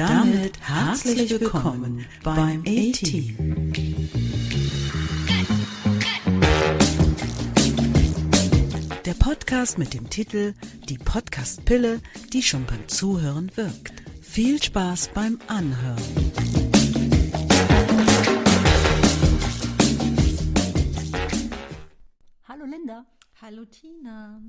damit 0.00 0.58
herzlich 0.62 1.30
willkommen 1.30 2.06
beim 2.22 2.60
A-Team. 2.60 3.70
Der 9.04 9.12
Podcast 9.12 9.76
mit 9.76 9.92
dem 9.92 10.08
Titel 10.08 10.54
Die 10.88 10.96
Podcast-Pille, 10.96 12.00
die 12.32 12.42
schon 12.42 12.64
beim 12.64 12.88
Zuhören 12.88 13.54
wirkt. 13.58 14.02
Viel 14.22 14.62
Spaß 14.62 15.10
beim 15.12 15.38
Anhören. 15.48 16.02
Hallo 22.48 22.64
Linda. 22.64 23.04
Hallo 23.42 23.66
Tina. 23.66 24.40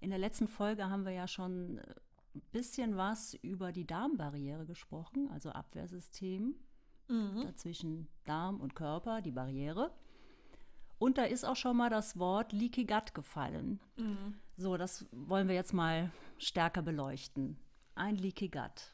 In 0.00 0.10
der 0.10 0.20
letzten 0.20 0.46
Folge 0.46 0.88
haben 0.88 1.04
wir 1.04 1.12
ja 1.12 1.26
schon 1.26 1.80
ein 2.34 2.42
bisschen 2.52 2.96
was 2.96 3.34
über 3.34 3.72
die 3.72 3.86
Darmbarriere 3.86 4.66
gesprochen, 4.66 5.30
also 5.30 5.50
Abwehrsystem 5.50 6.54
Mhm. 7.08 7.42
dazwischen 7.42 8.08
Darm 8.24 8.60
und 8.60 8.74
Körper, 8.74 9.20
die 9.20 9.30
Barriere. 9.32 9.92
Und 10.98 11.18
da 11.18 11.24
ist 11.24 11.44
auch 11.44 11.56
schon 11.56 11.76
mal 11.76 11.90
das 11.90 12.18
Wort 12.18 12.52
Leaky 12.52 12.86
Gut 12.86 13.14
gefallen. 13.14 13.80
Mhm. 13.96 14.34
So, 14.56 14.76
das 14.76 15.06
wollen 15.12 15.48
wir 15.48 15.54
jetzt 15.54 15.74
mal 15.74 16.10
stärker 16.38 16.82
beleuchten. 16.82 17.58
Ein 17.94 18.16
Leaky 18.16 18.48
Gut. 18.48 18.92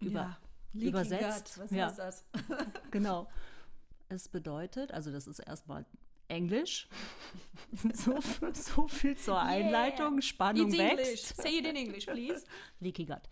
Über, 0.00 0.12
ja. 0.12 0.38
Leaky 0.72 0.88
übersetzt. 0.88 1.54
Gut. 1.54 1.64
Was 1.64 1.70
ja, 1.70 1.86
heißt 1.86 1.98
das? 1.98 2.24
genau. 2.90 3.28
Es 4.08 4.28
bedeutet, 4.28 4.90
also 4.92 5.12
das 5.12 5.26
ist 5.26 5.38
erstmal 5.38 5.86
Englisch. 6.28 6.88
so, 7.94 8.18
so 8.52 8.88
viel 8.88 9.16
zur 9.16 9.40
Einleitung. 9.40 10.20
Spannung 10.20 10.68
It's 10.68 10.78
English. 10.78 11.08
wächst. 11.08 11.36
Say 11.36 11.58
it 11.58 11.66
in 11.66 11.76
English, 11.76 12.06
please. 12.06 12.44
Leaky 12.80 13.04
Gut. 13.04 13.22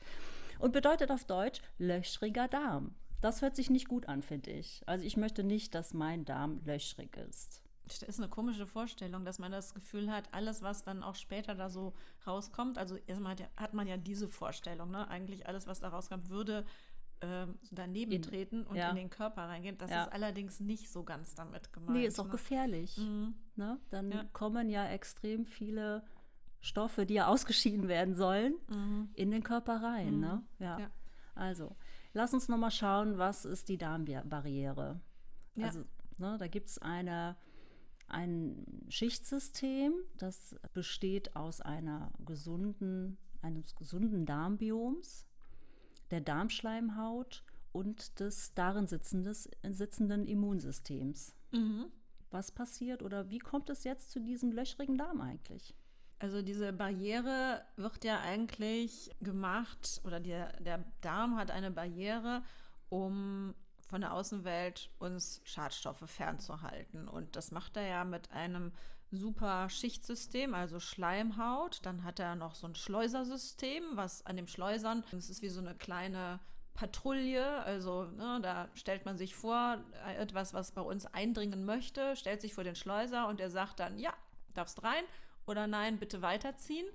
Und 0.58 0.72
bedeutet 0.72 1.10
auf 1.10 1.24
Deutsch 1.24 1.60
löchriger 1.78 2.48
Darm. 2.48 2.94
Das 3.20 3.42
hört 3.42 3.56
sich 3.56 3.70
nicht 3.70 3.88
gut 3.88 4.08
an, 4.08 4.22
finde 4.22 4.50
ich. 4.50 4.82
Also 4.86 5.04
ich 5.04 5.16
möchte 5.16 5.44
nicht, 5.44 5.74
dass 5.74 5.92
mein 5.92 6.24
Darm 6.24 6.60
löchrig 6.64 7.16
ist. 7.16 7.62
Das 7.84 8.02
ist 8.02 8.20
eine 8.20 8.28
komische 8.28 8.66
Vorstellung, 8.66 9.24
dass 9.24 9.38
man 9.38 9.50
das 9.50 9.74
Gefühl 9.74 10.10
hat, 10.10 10.32
alles, 10.32 10.62
was 10.62 10.84
dann 10.84 11.02
auch 11.02 11.16
später 11.16 11.54
da 11.56 11.68
so 11.68 11.92
rauskommt, 12.26 12.78
also 12.78 12.96
erstmal 13.06 13.32
hat, 13.32 13.50
hat 13.56 13.74
man 13.74 13.88
ja 13.88 13.96
diese 13.96 14.28
Vorstellung, 14.28 14.90
ne? 14.90 15.08
Eigentlich 15.08 15.48
alles, 15.48 15.66
was 15.66 15.80
da 15.80 15.88
rauskommt, 15.88 16.28
würde 16.30 16.64
ähm, 17.22 17.58
daneben 17.70 18.12
In- 18.12 18.22
treten 18.22 18.62
und 18.64 18.76
ja. 18.76 18.90
in 18.90 18.96
den 18.96 19.10
Körper 19.10 19.42
reingehen. 19.42 19.76
Das 19.78 19.90
Ja. 19.90 20.04
ist 20.04 20.12
allerdings 20.12 20.60
nicht 20.60 20.90
so 20.90 21.02
ganz 21.04 21.34
damit 21.34 21.72
gemeint. 21.72 21.92
Nee, 21.98 22.06
ist 22.06 22.18
auch 22.18 22.24
ne? 22.26 22.30
gefährlich. 22.32 22.96
Mhm. 22.98 23.34
Ne? 23.56 23.78
Dann 23.90 24.10
Ja. 24.10 24.24
kommen 24.32 24.68
ja 24.70 24.86
extrem 24.88 25.44
viele 25.44 26.02
Stoffe, 26.60 27.06
die 27.06 27.14
ja 27.14 27.26
ausgeschieden 27.26 27.88
werden 27.88 28.14
sollen, 28.14 28.54
Mhm. 28.70 29.10
in 29.14 29.30
den 29.30 29.42
Körper 29.42 29.82
rein. 29.82 30.20
Ne? 30.20 30.42
Ja. 30.58 30.78
Ja. 30.78 30.90
Also, 31.34 31.76
lass 32.12 32.34
uns 32.34 32.48
nochmal 32.48 32.70
schauen, 32.70 33.18
was 33.18 33.44
ist 33.44 33.68
die 33.68 33.78
Darmbarriere. 33.78 35.00
Also, 35.60 35.84
ne, 36.18 36.36
da 36.38 36.46
gibt 36.48 36.68
es 36.70 36.78
eine, 36.78 37.36
ein 38.08 38.64
Schichtsystem, 38.88 39.92
das 40.16 40.56
besteht 40.72 41.36
aus 41.36 41.60
einer 41.60 42.12
gesunden, 42.24 43.18
eines 43.42 43.74
gesunden 43.74 44.26
Darmbioms, 44.26 45.26
der 46.10 46.20
Darmschleimhaut 46.20 47.44
und 47.72 48.18
des 48.20 48.54
darin 48.54 48.86
sitzenden 48.86 50.26
Immunsystems. 50.26 51.34
Mhm. 51.52 51.86
Was 52.30 52.52
passiert 52.52 53.02
oder 53.02 53.30
wie 53.30 53.38
kommt 53.38 53.70
es 53.70 53.84
jetzt 53.84 54.10
zu 54.10 54.20
diesem 54.20 54.52
löchrigen 54.52 54.96
Darm 54.96 55.20
eigentlich? 55.20 55.74
Also 56.20 56.42
diese 56.42 56.72
Barriere 56.72 57.62
wird 57.76 58.04
ja 58.04 58.20
eigentlich 58.20 59.10
gemacht 59.20 60.00
oder 60.04 60.20
der, 60.20 60.52
der 60.60 60.84
Darm 61.00 61.36
hat 61.36 61.50
eine 61.50 61.70
Barriere, 61.70 62.42
um 62.88 63.54
von 63.90 64.00
der 64.00 64.14
Außenwelt 64.14 64.88
uns 65.00 65.42
Schadstoffe 65.44 66.08
fernzuhalten. 66.08 67.08
Und 67.08 67.34
das 67.34 67.50
macht 67.50 67.76
er 67.76 67.86
ja 67.86 68.04
mit 68.04 68.30
einem 68.30 68.72
super 69.10 69.68
Schichtsystem, 69.68 70.54
also 70.54 70.78
Schleimhaut. 70.78 71.80
Dann 71.82 72.04
hat 72.04 72.20
er 72.20 72.36
noch 72.36 72.54
so 72.54 72.68
ein 72.68 72.76
Schleusersystem, 72.76 73.82
was 73.94 74.24
an 74.24 74.36
dem 74.36 74.46
Schleusern, 74.46 75.02
das 75.10 75.28
ist 75.28 75.42
wie 75.42 75.48
so 75.48 75.60
eine 75.60 75.74
kleine 75.74 76.38
Patrouille, 76.74 77.64
also 77.64 78.04
ne, 78.04 78.38
da 78.40 78.68
stellt 78.74 79.04
man 79.04 79.18
sich 79.18 79.34
vor, 79.34 79.78
etwas, 80.16 80.54
was 80.54 80.70
bei 80.70 80.82
uns 80.82 81.04
eindringen 81.06 81.64
möchte, 81.64 82.14
stellt 82.14 82.40
sich 82.40 82.54
vor 82.54 82.62
den 82.62 82.76
Schleuser 82.76 83.26
und 83.26 83.40
der 83.40 83.50
sagt 83.50 83.80
dann, 83.80 83.98
ja, 83.98 84.14
darfst 84.54 84.84
rein 84.84 85.02
oder 85.46 85.66
nein, 85.66 85.98
bitte 85.98 86.22
weiterziehen. 86.22 86.86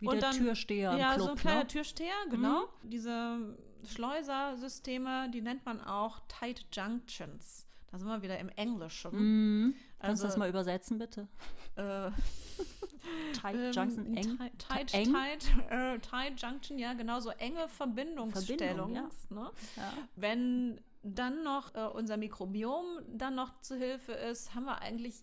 Wie 0.00 0.08
und 0.08 0.14
der 0.14 0.22
dann, 0.22 0.36
Türsteher 0.36 0.96
Ja, 0.96 1.14
Club, 1.14 1.26
so 1.26 1.30
ein 1.30 1.36
kleiner 1.36 1.60
ne? 1.60 1.66
Türsteher, 1.68 2.14
genau. 2.28 2.68
Diese 2.82 3.56
Schleusersysteme, 3.86 5.30
die 5.30 5.40
nennt 5.42 5.64
man 5.64 5.80
auch 5.80 6.20
Tight 6.28 6.66
Junctions. 6.72 7.66
Da 7.90 7.98
sind 7.98 8.06
wir 8.06 8.22
wieder 8.22 8.38
im 8.38 8.48
Englischen. 8.50 9.10
Mhm. 9.12 9.74
Kannst 9.98 10.22
du 10.22 10.26
das 10.26 10.32
Also, 10.34 10.38
mal 10.38 10.48
übersetzen, 10.48 10.98
bitte? 10.98 11.28
Äh, 11.76 12.10
Tight 13.34 13.54
ähm, 13.56 13.72
Junction, 13.72 14.16
eng? 14.16 14.38
Tight, 14.38 14.58
tight, 14.58 14.94
eng? 14.94 15.12
tight, 15.12 15.46
äh, 15.70 15.98
tight 15.98 16.40
Junction, 16.40 16.78
ja, 16.78 16.92
genau, 16.94 17.20
so 17.20 17.30
enge 17.30 17.68
Verbindungsstellung. 17.68 18.92
Verbindung, 18.94 19.10
Ne? 19.30 19.50
Ja. 19.76 19.92
Wenn 20.16 20.80
dann 21.02 21.42
noch 21.42 21.74
äh, 21.74 21.86
unser 21.86 22.16
Mikrobiom 22.16 22.84
dann 23.08 23.34
noch 23.34 23.60
zu 23.60 23.76
Hilfe 23.76 24.12
ist, 24.12 24.54
haben 24.54 24.66
wir 24.66 24.80
eigentlich 24.80 25.22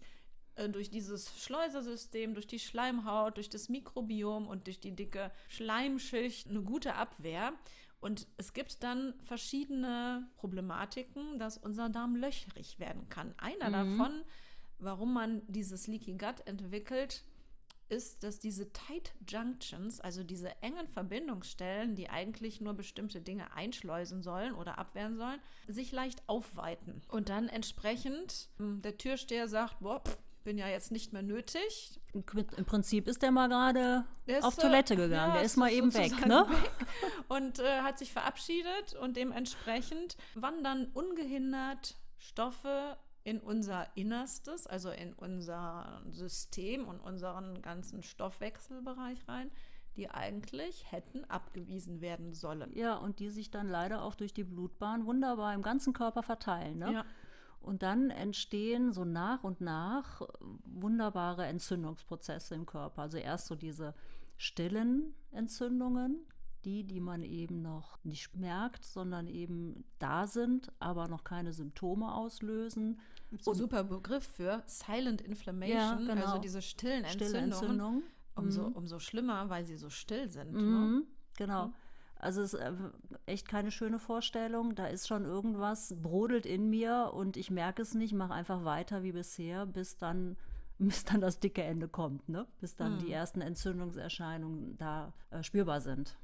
äh, 0.56 0.69
durch 0.69 0.89
dieses 0.89 1.41
Schleusersystem, 1.44 2.34
durch 2.34 2.47
die 2.47 2.59
Schleimhaut, 2.59 3.38
durch 3.38 3.50
das 3.50 3.69
Mikrobiom 3.69 4.47
und 4.47 4.68
durch 4.68 4.79
die 4.79 4.95
dicke 4.95 5.31
Schleimschicht 5.50 6.50
eine 6.50 6.62
gute 6.62 6.95
Abwehr. 6.95 7.53
Und 7.99 8.27
es 8.37 8.53
gibt 8.53 8.83
dann 8.83 9.13
verschiedene 9.23 10.29
Problematiken, 10.35 11.39
dass 11.39 11.57
unser 11.57 11.89
Darm 11.89 12.15
löchrig 12.15 12.79
werden 12.79 13.09
kann. 13.09 13.33
Einer 13.37 13.71
davon, 13.71 14.23
warum 14.77 15.13
man 15.13 15.41
dieses 15.47 15.87
Leaky 15.87 16.13
Gut 16.13 16.45
entwickelt, 16.45 17.23
ist, 17.89 18.23
dass 18.23 18.39
diese 18.39 18.71
Tight 18.73 19.13
Junctions, 19.27 19.99
also 19.99 20.23
diese 20.23 20.61
engen 20.61 20.87
Verbindungsstellen, 20.87 21.95
die 21.95 22.09
eigentlich 22.09 22.61
nur 22.61 22.73
bestimmte 22.73 23.21
Dinge 23.21 23.53
einschleusen 23.53 24.21
sollen 24.21 24.53
oder 24.53 24.77
abwehren 24.77 25.17
sollen, 25.17 25.39
sich 25.67 25.91
leicht 25.91 26.21
aufweiten. 26.27 27.01
Und 27.07 27.29
dann 27.29 27.47
entsprechend 27.47 28.49
hm, 28.57 28.81
der 28.81 28.97
Türsteher 28.97 29.47
sagt, 29.47 29.79
boah, 29.79 30.03
pff, 30.03 30.17
bin 30.47 30.57
ja 30.57 30.69
jetzt 30.69 30.93
nicht 30.93 31.11
mehr 31.11 31.23
nötig. 31.23 31.99
Im 32.13 32.63
Prinzip 32.65 33.09
ist 33.09 33.21
der 33.21 33.31
mal 33.31 33.49
gerade 33.49 34.05
ist, 34.27 34.45
auf 34.45 34.55
Toilette 34.55 34.95
gegangen. 34.95 35.31
ja, 35.31 35.33
der 35.33 35.41
ist 35.41 35.57
mal 35.57 35.69
eben 35.69 35.93
weg, 35.93 36.25
ne? 36.25 36.45
weg 36.49 36.71
und 37.27 37.59
äh, 37.59 37.81
hat 37.81 37.99
sich 37.99 38.13
verabschiedet 38.13 38.93
und 38.93 39.17
dementsprechend 39.17 40.15
wandern 40.35 40.87
ungehindert 40.93 41.97
Stoffe 42.17 42.95
in 43.25 43.41
unser 43.41 43.87
Innerstes, 43.97 44.67
also 44.67 44.89
in 44.89 45.11
unser 45.11 46.01
System 46.11 46.87
und 46.87 47.01
unseren 47.01 47.61
ganzen 47.61 48.01
Stoffwechselbereich 48.01 49.27
rein, 49.27 49.51
die 49.97 50.09
eigentlich 50.09 50.89
hätten 50.93 51.25
abgewiesen 51.25 51.99
werden 51.99 52.33
sollen. 52.33 52.71
Ja, 52.73 52.95
und 52.95 53.19
die 53.19 53.31
sich 53.31 53.51
dann 53.51 53.67
leider 53.67 54.01
auch 54.01 54.15
durch 54.15 54.33
die 54.33 54.45
Blutbahn 54.45 55.05
wunderbar 55.05 55.53
im 55.53 55.61
ganzen 55.61 55.91
Körper 55.91 56.23
verteilen. 56.23 56.77
Ne? 56.77 56.93
Ja. 56.93 57.05
Und 57.67 57.83
dann 57.83 58.11
entstehen 58.11 58.94
so 58.94 59.03
nach 59.03 59.44
und 59.44 59.59
nach 59.59 60.22
wunderbare 60.63 61.45
Entzündungsprozesse 61.47 62.55
im 62.55 62.66
Körper. 62.66 63.01
Also 63.01 63.17
erst 63.17 63.47
so 63.47 63.55
diese 63.55 63.94
stillen 64.38 65.13
Entzündungen, 65.31 66.25
die, 66.63 66.85
die 66.85 67.01
man 67.01 67.23
eben 67.23 67.61
noch 67.61 68.01
nicht 68.06 68.38
merkt, 68.38 68.85
sondern 68.85 69.27
eben 69.27 69.83
da 70.00 70.27
sind, 70.27 70.72
aber 70.79 71.09
noch 71.09 71.25
keine 71.25 71.51
Symptome 71.51 72.13
auslösen. 72.16 73.01
So 73.41 73.51
ein 73.51 73.57
super 73.57 73.83
Begriff 73.83 74.25
für 74.25 74.63
Silent 74.66 75.22
Inflammation, 75.22 75.77
Ja, 75.77 75.95
genau. 76.13 76.25
also 76.25 76.38
diese 76.38 76.61
stillen 76.61 77.03
Stille 77.06 77.38
Entzündungen. 77.38 77.61
Entzündung. 77.61 78.03
Umso, 78.35 78.67
umso 78.67 79.00
schlimmer, 79.00 79.50
weil 79.50 79.66
sie 79.66 79.75
so 79.75 79.89
still 79.89 80.30
sind. 80.30 80.53
Ne? 80.53 80.62
Mhm, 80.62 81.07
genau. 81.36 81.74
Also 82.19 82.41
es 82.41 82.53
ist 82.53 82.59
äh, 82.59 82.73
echt 83.25 83.47
keine 83.47 83.71
schöne 83.71 83.99
Vorstellung. 83.99 84.75
Da 84.75 84.87
ist 84.87 85.07
schon 85.07 85.25
irgendwas, 85.25 85.95
brodelt 86.01 86.45
in 86.45 86.69
mir 86.69 87.11
und 87.13 87.37
ich 87.37 87.51
merke 87.51 87.81
es 87.81 87.93
nicht, 87.93 88.13
mache 88.13 88.33
einfach 88.33 88.63
weiter 88.65 89.03
wie 89.03 89.11
bisher, 89.11 89.65
bis 89.65 89.97
dann, 89.97 90.37
bis 90.79 91.05
dann 91.05 91.21
das 91.21 91.39
dicke 91.39 91.63
Ende 91.63 91.87
kommt, 91.87 92.27
ne? 92.29 92.47
Bis 92.59 92.75
dann 92.75 92.99
die 92.99 93.11
ersten 93.11 93.41
Entzündungserscheinungen 93.41 94.77
da 94.77 95.13
äh, 95.31 95.43
spürbar 95.43 95.81
sind. 95.81 96.17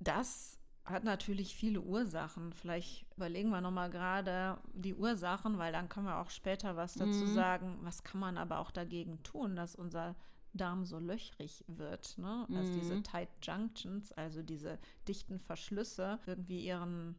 Das 0.00 0.58
hat 0.84 1.02
natürlich 1.04 1.54
viele 1.56 1.80
Ursachen. 1.80 2.52
Vielleicht 2.52 3.06
überlegen 3.16 3.50
wir 3.50 3.60
nochmal 3.60 3.90
gerade 3.90 4.58
die 4.72 4.94
Ursachen, 4.94 5.58
weil 5.58 5.72
dann 5.72 5.88
können 5.88 6.06
wir 6.06 6.18
auch 6.18 6.30
später 6.30 6.76
was 6.76 6.94
dazu 6.94 7.26
sagen. 7.26 7.78
Was 7.82 8.04
kann 8.04 8.20
man 8.20 8.38
aber 8.38 8.60
auch 8.60 8.70
dagegen 8.70 9.22
tun, 9.24 9.56
dass 9.56 9.74
unser 9.74 10.14
Darm 10.52 10.84
so 10.84 10.98
löchrig 10.98 11.64
wird, 11.66 12.16
ne? 12.18 12.46
dass 12.48 12.70
diese 12.72 13.02
Tight 13.02 13.28
Junctions, 13.42 14.12
also 14.12 14.42
diese 14.42 14.78
dichten 15.06 15.38
Verschlüsse, 15.38 16.18
irgendwie 16.26 16.64
ihren, 16.64 17.16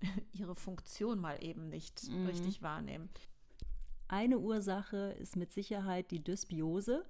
ihre 0.32 0.54
Funktion 0.54 1.18
mal 1.18 1.42
eben 1.42 1.68
nicht 1.68 2.08
richtig 2.26 2.62
wahrnehmen. 2.62 3.10
Eine 4.08 4.38
Ursache 4.38 5.14
ist 5.18 5.36
mit 5.36 5.52
Sicherheit 5.52 6.10
die 6.10 6.24
Dysbiose. 6.24 7.04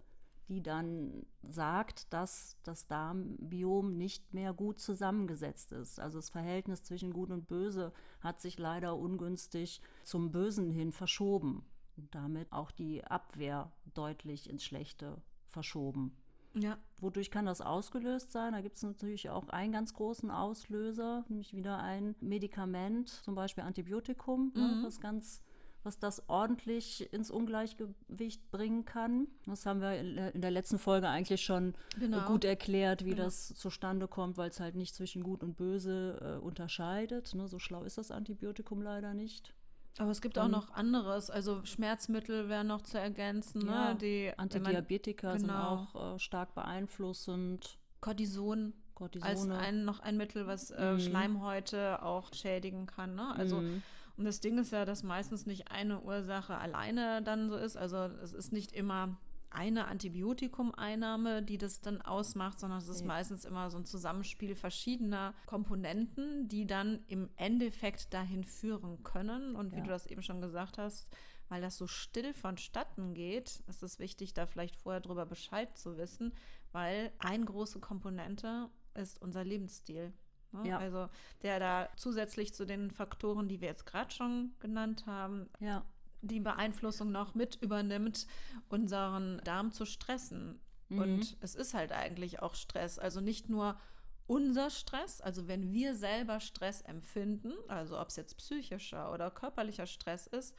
die 0.49 0.63
dann 0.63 1.27
sagt, 1.43 2.11
dass 2.11 2.57
das 2.63 2.87
Darmbiom 2.87 3.99
nicht 3.99 4.33
mehr 4.33 4.55
gut 4.55 4.81
zusammengesetzt 4.81 5.73
ist. 5.73 6.01
Also 6.01 6.19
das 6.19 6.31
Verhältnis 6.31 6.83
zwischen 6.83 7.13
Gut 7.13 7.31
und 7.31 7.49
Böse 7.49 7.93
hat 8.21 8.41
sich 8.41 8.59
leider 8.59 8.97
ungünstig 8.97 9.83
zum 10.05 10.33
Bösen 10.33 10.71
hin 10.71 10.91
verschoben 10.91 11.67
und 11.99 12.15
damit 12.15 12.51
auch 12.51 12.71
die 12.71 13.05
Abwehr 13.05 13.71
deutlich 13.93 14.49
ins 14.49 14.65
Schlechte 14.65 15.21
verschoben. 15.49 16.17
Ja. 16.55 16.79
Wodurch 17.01 17.31
kann 17.31 17.47
das 17.47 17.61
ausgelöst 17.61 18.33
sein? 18.33 18.53
Da 18.53 18.61
gibt 18.63 18.77
es 18.77 18.83
natürlich 18.83 19.31
auch 19.31 19.49
einen 19.51 19.73
ganz 19.73 19.93
großen 19.95 20.31
Auslöser, 20.31 21.25
nämlich 21.29 21.55
wieder 21.55 21.79
ein 21.79 22.17
Medikament, 22.21 23.09
zum 23.09 23.35
Beispiel 23.35 23.65
Antibiotikum, 23.65 24.53
ne, 24.55 24.77
Mhm. 24.79 24.85
was 24.85 25.01
ganz 25.01 25.43
was 25.85 25.99
das 26.01 26.29
ordentlich 26.29 27.11
ins 27.15 27.31
Ungleichgewicht 27.31 28.51
bringen 28.51 28.85
kann. 28.85 29.29
Das 29.47 29.65
haben 29.65 29.81
wir 29.81 29.97
in 29.99 30.17
der- 30.17 30.35
in 30.35 30.41
der 30.43 30.51
letzten 30.51 30.79
Folge 30.79 31.09
eigentlich 31.09 31.43
schon 31.43 31.75
Genau. 31.99 32.27
gut 32.27 32.45
erklärt, 32.45 33.05
wie 33.05 33.11
Genau. 33.11 33.23
das 33.25 33.55
zustande 33.55 34.09
kommt, 34.09 34.37
weil 34.37 34.51
es 34.51 34.59
halt 34.61 34.75
nicht 34.75 34.95
zwischen 34.95 35.23
Gut 35.23 35.43
und 35.45 35.57
Böse 35.57 36.19
äh, 36.21 36.45
unterscheidet. 36.45 37.33
Ne? 37.35 37.47
So 37.47 37.59
schlau 37.61 37.85
ist 37.85 37.97
das 37.97 38.11
Antibiotikum 38.11 38.83
leider 38.83 39.15
nicht. 39.15 39.55
Aber 39.99 40.11
es 40.11 40.21
gibt 40.21 40.39
auch 40.39 40.49
noch 40.49 40.71
anderes, 40.73 41.29
also 41.31 41.65
Schmerzmittel 41.65 42.49
wären 42.49 42.69
noch 42.69 42.83
zu 42.83 42.99
ergänzen, 43.01 43.67
Ja, 43.67 43.89
ne? 43.93 43.97
Die 43.97 44.27
wenn 44.27 44.27
man- 44.37 44.39
Antidiabetika 44.39 45.33
sind 45.39 45.49
genau. 45.49 45.89
auch 45.95 46.15
äh, 46.15 46.19
stark 46.19 46.55
beeinflussend. 46.55 47.79
Cortison 48.01 48.75
Cortisone. 48.95 49.29
als 49.31 49.49
ein, 49.49 49.85
noch 49.85 50.01
ein 50.01 50.17
Mittel, 50.17 50.47
was 50.47 50.71
äh, 50.71 50.93
Mhm. 50.95 51.01
Schleimhäute 51.01 52.03
auch 52.03 52.33
schädigen 52.33 52.87
kann. 52.87 53.15
Ne? 53.17 53.35
Also 53.37 53.57
Mhm. 53.61 53.83
Und 54.17 54.25
das 54.25 54.41
Ding 54.41 54.59
ist 54.59 54.73
ja, 54.73 54.85
dass 54.85 55.05
meistens 55.05 55.47
nicht 55.47 55.71
eine 55.71 56.01
Ursache 56.01 56.57
alleine 56.59 57.23
dann 57.23 57.49
so 57.51 57.57
ist. 57.57 57.77
Also 57.77 57.97
es 58.23 58.33
ist 58.35 58.53
nicht 58.53 58.73
immer 58.73 59.17
eine 59.51 59.87
Antibiotikumeinnahme, 59.87 61.43
die 61.43 61.59
das 61.59 61.81
dann 61.81 62.01
ausmacht, 62.03 62.59
sondern 62.61 62.79
es 62.79 62.89
ist 62.89 63.01
Nee. 63.03 63.07
meistens 63.09 63.45
immer 63.45 63.71
so 63.71 63.79
ein 63.79 63.85
Zusammenspiel 63.85 64.55
verschiedener 64.55 65.35
Komponenten, 65.47 66.49
die 66.49 66.67
dann 66.67 67.01
im 67.09 67.29
Endeffekt 67.37 68.13
dahin 68.13 68.45
führen 68.45 69.03
können. 69.03 69.55
Und 69.55 69.73
wie 69.73 69.79
Ja. 69.79 69.85
du 69.85 69.89
das 69.91 70.07
eben 70.07 70.23
schon 70.23 70.41
gesagt 70.41 70.79
hast, 70.79 71.09
weil 71.49 71.63
das 71.63 71.77
so 71.79 71.87
still 71.87 72.35
vonstatten 72.35 73.15
geht, 73.15 73.63
ist 73.69 73.83
es 73.83 73.99
wichtig, 73.99 74.35
da 74.35 74.47
vielleicht 74.47 74.77
vorher 74.77 75.01
drüber 75.01 75.25
Bescheid 75.27 75.77
zu 75.77 75.97
wissen, 75.97 76.33
weil 76.73 77.11
eine 77.19 77.45
große 77.45 77.81
Komponente 77.81 78.69
ist 78.95 79.21
unser 79.23 79.45
Lebensstil. 79.45 80.13
Ne? 80.53 80.69
Ja. 80.69 80.79
Also 80.79 81.09
der 81.43 81.59
da 81.59 81.89
zusätzlich 81.97 82.53
zu 82.55 82.67
den 82.67 82.91
Faktoren, 82.91 83.49
die 83.49 83.61
wir 83.61 83.69
jetzt 83.69 83.87
gerade 83.87 84.11
schon 84.15 84.53
genannt 84.61 85.07
haben, 85.07 85.49
Ja, 85.61 85.85
die 86.23 86.41
Beeinflussung 86.41 87.11
noch 87.11 87.35
mit 87.35 87.57
übernimmt, 87.57 88.27
unseren 88.69 89.41
Darm 89.45 89.73
zu 89.73 89.85
stressen. 89.85 90.61
Mhm. 90.89 90.99
Und 90.99 91.37
es 91.41 91.55
ist 91.55 91.75
halt 91.75 91.93
eigentlich 91.93 92.43
auch 92.43 92.55
Stress. 92.55 92.99
Also 92.99 93.21
nicht 93.21 93.49
nur 93.49 93.79
unser 94.27 94.71
Stress, 94.71 95.21
also 95.21 95.49
wenn 95.49 95.73
wir 95.73 95.95
selber 95.95 96.41
Stress 96.41 96.83
empfinden, 96.83 97.53
also 97.69 97.99
ob 97.99 98.09
es 98.09 98.17
jetzt 98.17 98.37
psychischer 98.37 99.13
oder 99.13 99.31
körperlicher 99.31 99.87
Stress 99.87 100.27
ist, 100.27 100.55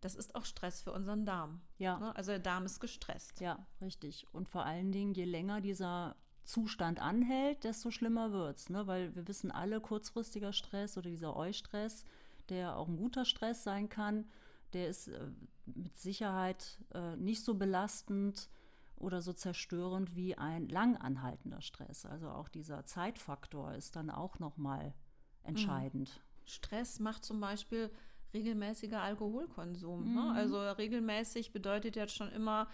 das 0.00 0.14
ist 0.16 0.34
auch 0.34 0.44
Stress 0.44 0.82
für 0.82 0.92
unseren 0.92 1.24
Darm. 1.24 1.62
ja, 1.78 1.98
Ne? 1.98 2.14
Also 2.14 2.32
der 2.32 2.40
Darm 2.40 2.66
ist 2.66 2.80
gestresst. 2.80 3.40
ja, 3.40 3.66
richtig. 3.80 4.26
Und 4.32 4.48
vor 4.48 4.66
allen 4.66 4.92
Dingen, 4.92 5.14
je 5.14 5.24
länger 5.24 5.60
dieser 5.60 6.16
Zustand 6.44 7.00
anhält, 7.00 7.64
desto 7.64 7.90
schlimmer 7.90 8.30
wird's, 8.32 8.68
ne? 8.68 8.86
Weil 8.86 9.14
wir 9.14 9.26
wissen 9.28 9.50
alle, 9.50 9.80
kurzfristiger 9.80 10.52
Stress 10.52 10.98
oder 10.98 11.08
dieser 11.08 11.34
Eustress, 11.36 12.04
der 12.50 12.76
auch 12.76 12.88
ein 12.88 12.98
guter 12.98 13.24
Stress 13.24 13.64
sein 13.64 13.88
kann, 13.88 14.26
der 14.74 14.88
ist 14.88 15.08
äh, 15.08 15.28
mit 15.66 15.96
Sicherheit 15.96 16.78
äh, 16.92 17.16
nicht 17.16 17.44
so 17.44 17.54
belastend 17.54 18.48
oder 18.96 19.22
so 19.22 19.32
zerstörend 19.32 20.14
wie 20.16 20.36
ein 20.36 20.68
lang 20.68 20.96
anhaltender 20.96 21.60
Stress. 21.60 22.06
Also 22.06 22.28
auch 22.28 22.48
dieser 22.48 22.84
Zeitfaktor 22.84 23.74
ist 23.74 23.96
dann 23.96 24.10
auch 24.10 24.38
noch 24.38 24.56
mal 24.56 24.94
entscheidend. 25.42 26.22
Stress 26.44 27.00
macht 27.00 27.24
zum 27.24 27.40
Beispiel 27.40 27.90
regelmäßiger 28.32 29.00
Alkoholkonsum. 29.00 30.08
Mhm. 30.08 30.14
Ne? 30.14 30.32
Also 30.34 30.60
regelmäßig 30.60 31.52
bedeutet 31.52 31.96
jetzt 31.96 32.14
schon 32.14 32.30
immer 32.30 32.68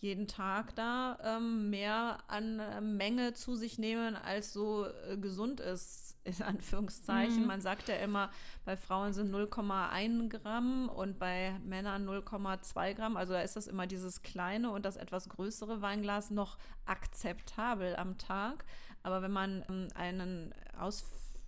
jeden 0.00 0.28
Tag 0.28 0.74
da 0.76 1.18
ähm, 1.22 1.70
mehr 1.70 2.18
an 2.28 2.60
äh, 2.60 2.80
Menge 2.80 3.32
zu 3.32 3.56
sich 3.56 3.78
nehmen, 3.78 4.14
als 4.14 4.52
so 4.52 4.86
äh, 4.86 5.16
gesund 5.16 5.60
ist, 5.60 6.16
in 6.24 6.42
Anführungszeichen. 6.42 7.42
Mhm. 7.42 7.46
Man 7.46 7.60
sagt 7.60 7.88
ja 7.88 7.96
immer, 7.96 8.30
bei 8.64 8.76
Frauen 8.76 9.12
sind 9.12 9.34
0,1 9.34 10.28
Gramm 10.28 10.88
und 10.88 11.18
bei 11.18 11.58
Männern 11.64 12.06
0,2 12.06 12.94
Gramm. 12.94 13.16
Also 13.16 13.32
da 13.32 13.40
ist 13.40 13.56
das 13.56 13.66
immer 13.66 13.86
dieses 13.86 14.22
kleine 14.22 14.70
und 14.70 14.84
das 14.84 14.96
etwas 14.96 15.28
größere 15.28 15.80
Weinglas 15.80 16.30
noch 16.30 16.58
akzeptabel 16.84 17.96
am 17.96 18.18
Tag. 18.18 18.64
Aber 19.02 19.22
wenn 19.22 19.32
man 19.32 19.64
ähm, 19.68 19.88
einen 19.94 20.54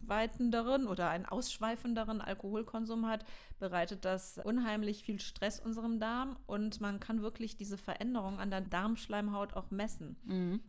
ausweitenderen 0.02 0.86
oder 0.86 1.08
einen 1.10 1.26
ausschweifenderen 1.26 2.20
Alkoholkonsum 2.20 3.06
hat, 3.06 3.24
bereitet 3.58 4.04
das 4.04 4.38
unheimlich 4.38 5.02
viel 5.02 5.20
Stress 5.20 5.60
unserem 5.60 6.00
Darm 6.00 6.36
und 6.46 6.80
man 6.80 7.00
kann 7.00 7.22
wirklich 7.22 7.56
diese 7.56 7.78
Veränderung 7.78 8.38
an 8.38 8.50
der 8.50 8.60
Darmschleimhaut 8.60 9.54
auch 9.54 9.70
messen. 9.70 10.16
Mhm. 10.24 10.60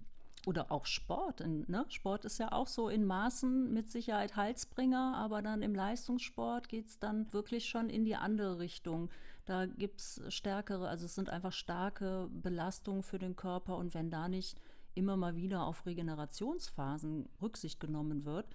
Oder 0.46 0.72
auch 0.72 0.86
Sport. 0.86 1.46
Ne? 1.46 1.86
Sport 1.90 2.24
ist 2.24 2.40
ja 2.40 2.54
auch 2.54 2.68
so 2.68 2.88
in 2.88 3.06
Maßen 3.06 3.74
mit 3.74 3.92
Sicherheit 3.92 4.38
Halsbringer, 4.38 5.16
aber 5.18 5.42
dann 5.42 5.62
im 5.62 5.76
Leistungssport 5.76 6.70
geht 6.70 6.88
es 6.88 6.98
dann 6.98 7.32
wirklich 7.34 7.68
schon 7.68 7.90
in 7.90 8.06
die 8.06 8.16
andere 8.16 8.58
Richtung. 8.58 9.10
Da 9.46 9.66
gibt 9.66 10.00
es 10.00 10.22
stärkere, 10.30 10.88
also 10.88 11.06
es 11.06 11.16
sind 11.16 11.30
einfach 11.30 11.52
starke 11.52 12.30
Belastungen 12.32 13.04
für 13.04 13.20
den 13.20 13.36
Körper 13.36 13.76
und 13.76 13.94
wenn 13.94 14.10
da 14.10 14.30
nicht 14.30 14.62
immer 14.96 15.18
mal 15.18 15.36
wieder 15.36 15.66
auf 15.66 15.86
Regenerationsphasen 15.86 17.28
Rücksicht 17.42 17.80
genommen 17.80 18.24
wird, 18.24 18.46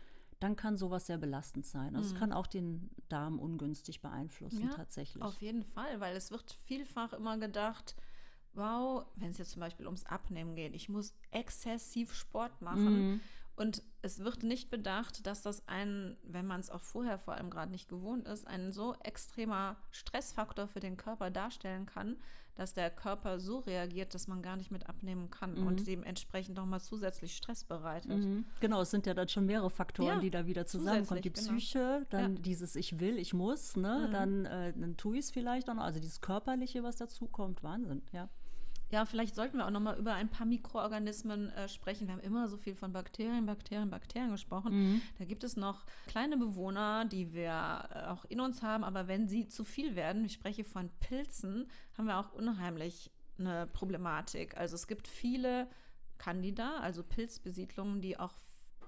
dann 0.44 0.56
kann 0.56 0.76
sowas 0.76 1.06
sehr 1.06 1.17
belastend 1.17 1.64
sein. 1.64 1.96
Also 1.96 2.12
es 2.12 2.20
kann 2.20 2.31
auch 2.31 2.46
den 2.46 2.91
Darm 3.08 3.38
ungünstig 3.38 4.02
beeinflussen 4.02 4.64
Mhm. 4.64 4.69
Ja, 4.69 4.76
tatsächlich. 4.76 5.23
Auf 5.23 5.41
jeden 5.41 5.62
Fall, 5.64 6.00
weil 6.00 6.14
es 6.14 6.31
wird 6.31 6.52
vielfach 6.67 7.14
immer 7.14 7.38
gedacht, 7.38 7.96
wow, 8.52 9.06
wenn 9.17 9.31
es 9.31 9.38
jetzt 9.38 9.52
zum 9.52 9.61
Beispiel 9.61 9.87
ums 9.87 10.05
Abnehmen 10.05 10.55
geht, 10.55 10.75
ich 10.75 10.91
muss 10.91 11.14
exzessiv 11.31 12.12
Sport 12.12 12.61
machen. 12.61 12.99
Mhm. 12.99 13.20
Und 13.56 13.82
es 14.02 14.19
wird 14.19 14.43
nicht 14.43 14.69
bedacht, 14.69 15.26
dass 15.26 15.41
das 15.41 15.67
ein, 15.67 16.19
wenn 16.25 16.46
man 16.46 16.61
es 16.61 16.69
auch 16.69 16.82
vorher 16.82 17.19
vor 17.19 17.35
allem 17.35 17.49
gerade 17.49 17.73
nicht 17.73 17.88
gewohnt 17.88 18.26
ist, 18.26 18.46
ein 18.46 18.70
so 18.70 18.94
extremer 19.02 19.76
Stressfaktor 19.93 20.69
für 20.69 20.81
den 20.81 20.99
Körper 20.99 21.31
darstellen 21.31 21.87
kann, 21.87 22.19
dass 22.55 22.73
der 22.73 22.91
Körper 22.91 23.41
so 23.41 23.59
reagiert, 23.59 24.15
dass 24.15 24.29
man 24.29 24.41
gar 24.43 24.56
nicht 24.56 24.71
mit 24.71 24.89
abnehmen 24.89 25.31
kann 25.31 25.55
Mhm. 25.61 25.67
und 25.67 25.87
dementsprechend 25.87 26.56
nochmal 26.56 26.81
zusätzlich 26.81 27.37
Stress 27.37 27.65
bereitet. 27.65 28.11
Mhm. 28.25 28.45
Genau, 28.61 28.81
es 28.83 28.91
sind 28.91 29.06
ja 29.06 29.15
dann 29.15 29.29
schon 29.29 29.46
mehrere 29.46 29.70
Faktoren, 29.70 30.08
Ja, 30.17 30.20
die 30.20 30.31
da 30.31 30.46
wieder 30.46 30.67
zusammenkommen. 30.67 31.23
Die 31.23 31.32
genau. 31.32 31.49
Psyche, 31.53 32.06
dann 32.11 32.37
Ja. 32.37 32.43
dieses 32.43 32.77
Ich 32.77 33.01
will, 33.01 33.19
ich 33.19 33.34
muss, 33.34 33.77
ne? 33.77 34.06
Mhm. 34.08 34.13
dann, 34.13 34.44
äh, 34.46 34.73
dann 34.77 34.96
tue 34.96 35.15
ich 35.19 35.25
es 35.27 35.31
vielleicht 35.31 35.69
auch 35.69 35.75
noch. 35.75 35.82
Also 35.84 35.99
dieses 36.01 36.20
Körperliche, 36.20 36.82
was 36.82 36.96
dazu 36.96 37.27
kommt, 37.27 37.63
Wahnsinn, 37.63 38.03
ja. 38.13 38.29
Ja, 38.94 39.06
vielleicht 39.06 39.34
sollten 39.34 39.58
wir 39.58 39.67
auch 39.67 39.72
nochmal 39.72 39.98
über 39.98 40.15
ein 40.15 40.29
paar 40.29 40.46
Mikroorganismen 40.46 41.51
äh, 41.51 41.69
sprechen. 41.69 42.06
Wir 42.06 42.15
haben 42.15 42.22
immer 42.22 42.46
so 42.46 42.56
viel 42.56 42.77
von 42.77 42.93
Bakterien, 42.93 43.44
Bakterien, 43.44 43.91
Bakterien 43.91 44.31
gesprochen. 44.31 44.72
Mhm. 44.72 45.03
Da 45.19 45.24
gibt 45.24 45.43
es 45.43 45.56
noch 45.56 45.84
kleine 46.06 46.36
Bewohner, 46.36 47.05
die 47.05 47.32
wir 47.32 47.89
äh, 47.93 48.05
auch 48.06 48.24
in 48.27 48.41
uns 48.41 48.63
haben, 48.63 48.84
aber 48.84 49.08
wenn 49.08 49.27
sie 49.27 49.48
zu 49.48 49.65
viel 49.65 49.96
werden, 49.96 50.24
ich 50.24 50.34
spreche 50.34 50.63
von 50.63 50.91
Pilzen, 51.01 51.67
haben 51.98 52.06
wir 52.06 52.20
auch 52.20 52.34
unheimlich 52.34 53.10
eine 53.36 53.67
Problematik. 53.67 54.56
Also 54.56 54.77
es 54.77 54.86
gibt 54.86 55.08
viele 55.08 55.67
Candida, 56.19 56.77
also 56.77 57.03
Pilzbesiedlungen, 57.03 58.01
die 58.01 58.17
auch 58.17 58.34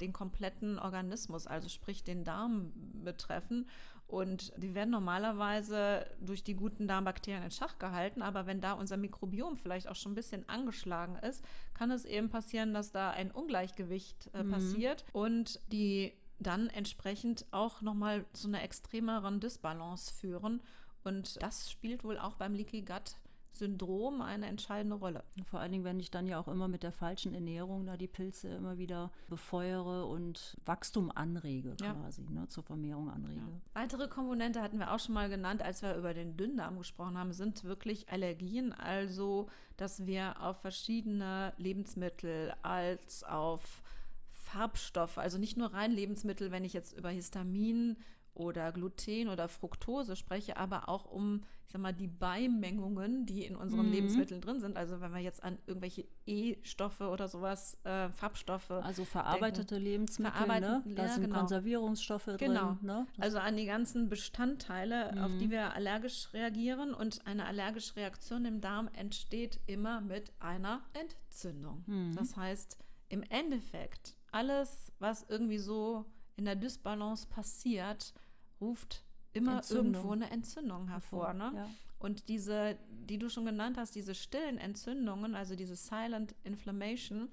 den 0.00 0.12
kompletten 0.12 0.78
Organismus, 0.78 1.48
also 1.48 1.68
sprich 1.68 2.04
den 2.04 2.22
Darm 2.22 2.72
betreffen. 3.02 3.68
Und 4.08 4.52
die 4.56 4.74
werden 4.74 4.90
normalerweise 4.90 6.06
durch 6.20 6.44
die 6.44 6.54
guten 6.54 6.86
Darmbakterien 6.86 7.42
in 7.42 7.50
Schach 7.50 7.78
gehalten, 7.78 8.22
aber 8.22 8.46
wenn 8.46 8.60
da 8.60 8.74
unser 8.74 8.96
Mikrobiom 8.96 9.56
vielleicht 9.56 9.88
auch 9.88 9.96
schon 9.96 10.12
ein 10.12 10.16
bisschen 10.16 10.48
angeschlagen 10.48 11.16
ist, 11.16 11.44
kann 11.74 11.90
es 11.90 12.04
eben 12.04 12.30
passieren, 12.30 12.72
dass 12.72 12.92
da 12.92 13.10
ein 13.10 13.32
Ungleichgewicht 13.32 14.30
äh, 14.32 14.44
Mhm. 14.44 14.50
passiert 14.50 15.04
und 15.12 15.60
die 15.72 16.12
dann 16.38 16.68
entsprechend 16.68 17.46
auch 17.50 17.80
nochmal 17.80 18.24
zu 18.32 18.46
einer 18.46 18.62
extremeren 18.62 19.40
Disbalance 19.40 20.12
führen. 20.14 20.62
Und 21.02 21.42
das 21.42 21.70
spielt 21.70 22.04
wohl 22.04 22.18
auch 22.18 22.34
beim 22.36 22.54
Leaky 22.54 22.82
Gut 22.82 23.16
Syndrom 23.58 24.20
eine 24.20 24.46
entscheidende 24.46 24.96
Rolle. 24.96 25.24
Vor 25.46 25.60
allen 25.60 25.72
Dingen, 25.72 25.84
wenn 25.84 26.00
ich 26.00 26.10
dann 26.10 26.26
ja 26.26 26.38
auch 26.38 26.48
immer 26.48 26.68
mit 26.68 26.82
der 26.82 26.92
falschen 26.92 27.34
Ernährung 27.34 27.86
da 27.86 27.96
die 27.96 28.06
Pilze 28.08 28.48
immer 28.48 28.78
wieder 28.78 29.10
befeuere 29.28 30.06
und 30.06 30.56
Wachstum 30.64 31.10
anrege 31.14 31.74
Ja. 31.80 31.94
quasi, 31.94 32.22
ne? 32.30 32.46
zur 32.48 32.62
Vermehrung 32.62 33.10
anrege. 33.10 33.40
Weitere 33.74 34.08
Komponente 34.08 34.62
hatten 34.62 34.78
wir 34.78 34.92
auch 34.92 34.98
schon 34.98 35.14
mal 35.14 35.28
genannt, 35.28 35.62
als 35.62 35.82
wir 35.82 35.94
über 35.96 36.14
den 36.14 36.36
Dünndarm 36.36 36.78
gesprochen 36.78 37.18
haben, 37.18 37.32
sind 37.32 37.64
wirklich 37.64 38.08
Allergien, 38.08 38.72
also 38.72 39.48
dass 39.76 40.06
wir 40.06 40.40
auf 40.42 40.58
verschiedene 40.60 41.52
Lebensmittel 41.58 42.54
als 42.62 43.24
auf 43.24 43.82
Farbstoffe, 44.30 45.18
also 45.18 45.38
nicht 45.38 45.56
nur 45.56 45.72
rein 45.72 45.90
Lebensmittel, 45.92 46.50
wenn 46.50 46.64
ich 46.64 46.72
jetzt 46.72 46.96
über 46.96 47.10
Histamin 47.10 47.96
oder 48.36 48.70
Gluten 48.72 49.28
oder 49.28 49.48
Fructose 49.48 50.14
spreche, 50.16 50.56
aber 50.56 50.88
auch 50.88 51.04
um, 51.06 51.42
ich 51.64 51.72
sag 51.72 51.80
mal, 51.80 51.92
die 51.92 52.06
Beimengungen, 52.06 53.26
die 53.26 53.44
in 53.44 53.56
unseren 53.56 53.86
Mhm. 53.86 53.92
Lebensmitteln 53.92 54.40
drin 54.40 54.60
sind. 54.60 54.76
Also 54.76 55.00
wenn 55.00 55.12
wir 55.12 55.20
jetzt 55.20 55.42
an 55.42 55.58
irgendwelche 55.66 56.06
E-Stoffe 56.26 57.08
oder 57.08 57.28
sowas, 57.28 57.78
äh, 57.84 58.08
Farbstoffe, 58.10 58.70
Also 58.70 59.04
verarbeitete 59.04 59.78
Lebensmittel, 59.78 60.32
Verarbeiteten- 60.32 60.88
ne? 60.90 60.94
Da 60.94 61.06
ja, 61.06 61.08
sind 61.12 61.24
genau. 61.24 61.38
Konservierungsstoffe 61.38 62.30
Genau. 62.38 62.74
drin. 62.74 62.78
Ne? 62.82 63.06
Das- 63.16 63.24
also 63.24 63.38
an 63.38 63.56
die 63.56 63.66
ganzen 63.66 64.08
Bestandteile, 64.08 65.24
auf 65.24 65.32
Mhm. 65.32 65.38
die 65.38 65.50
wir 65.50 65.74
allergisch 65.74 66.32
reagieren. 66.32 66.94
Und 66.94 67.26
eine 67.26 67.46
allergische 67.46 67.96
Reaktion 67.96 68.44
im 68.44 68.60
Darm 68.60 68.88
entsteht 68.92 69.58
immer 69.66 70.00
mit 70.00 70.32
einer 70.40 70.82
Entzündung. 70.92 71.82
Mhm. 71.86 72.14
Das 72.14 72.36
heißt, 72.36 72.78
im 73.08 73.22
Endeffekt, 73.24 74.16
alles, 74.32 74.92
was 74.98 75.24
irgendwie 75.28 75.58
so 75.58 76.04
in 76.36 76.44
der 76.44 76.56
Dysbalance 76.56 77.26
passiert, 77.28 78.12
ruft 78.60 79.02
immer 79.32 79.56
Entzündung. 79.56 79.86
irgendwo 79.94 80.12
eine 80.12 80.30
Entzündung 80.30 80.88
hervor. 80.88 81.32
Ne? 81.34 81.52
Ja. 81.54 81.70
Und 81.98 82.28
diese, 82.28 82.76
die 82.90 83.18
du 83.18 83.28
schon 83.28 83.44
genannt 83.46 83.76
hast, 83.78 83.94
diese 83.94 84.14
stillen 84.14 84.58
Entzündungen, 84.58 85.34
also 85.34 85.56
diese 85.56 85.76
Silent 85.76 86.34
Inflammation, 86.44 87.28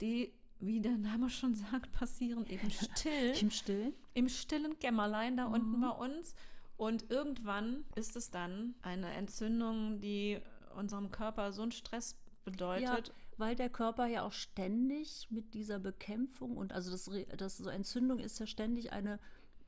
die, 0.00 0.32
wie 0.58 0.80
der 0.80 0.96
Name 0.98 1.30
schon 1.30 1.54
sagt, 1.54 1.92
passieren 1.92 2.46
eben 2.46 2.70
still 2.70 3.32
Im 3.40 3.50
Stillen? 3.50 3.94
im 4.14 4.28
stillen 4.28 4.78
Kämmerlein 4.78 5.36
da 5.36 5.46
unten 5.46 5.78
Mhm. 5.78 5.80
bei 5.80 5.90
uns. 5.90 6.34
Und 6.76 7.10
irgendwann 7.10 7.84
ist 7.94 8.16
es 8.16 8.30
dann 8.30 8.74
eine 8.82 9.10
Entzündung, 9.12 10.00
die 10.00 10.40
unserem 10.76 11.10
Körper 11.10 11.52
so 11.52 11.62
einen 11.62 11.72
Stress 11.72 12.16
bedeutet. 12.44 13.12
Weil 13.38 13.54
der 13.56 13.70
Körper 13.70 14.06
ja 14.06 14.22
auch 14.22 14.32
ständig 14.32 15.28
mit 15.30 15.54
dieser 15.54 15.78
Bekämpfung 15.78 16.56
und 16.56 16.72
also 16.72 16.90
das, 16.90 17.10
das 17.36 17.56
so 17.58 17.68
Entzündung 17.70 18.18
ist 18.18 18.38
ja 18.38 18.46
ständig 18.46 18.92
eine, 18.92 19.18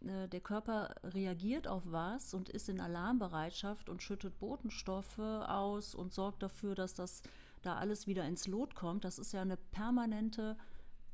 äh, 0.08 0.28
der 0.28 0.40
Körper 0.40 0.94
reagiert 1.02 1.68
auf 1.68 1.82
was 1.86 2.34
und 2.34 2.48
ist 2.48 2.68
in 2.68 2.80
Alarmbereitschaft 2.80 3.88
und 3.88 4.02
schüttet 4.02 4.38
Botenstoffe 4.38 5.18
aus 5.18 5.94
und 5.94 6.12
sorgt 6.12 6.42
dafür, 6.42 6.74
dass 6.74 6.94
das 6.94 7.22
da 7.62 7.76
alles 7.76 8.06
wieder 8.06 8.24
ins 8.26 8.46
Lot 8.46 8.74
kommt. 8.74 9.04
Das 9.04 9.18
ist 9.18 9.32
ja 9.32 9.42
eine 9.42 9.56
permanente 9.56 10.56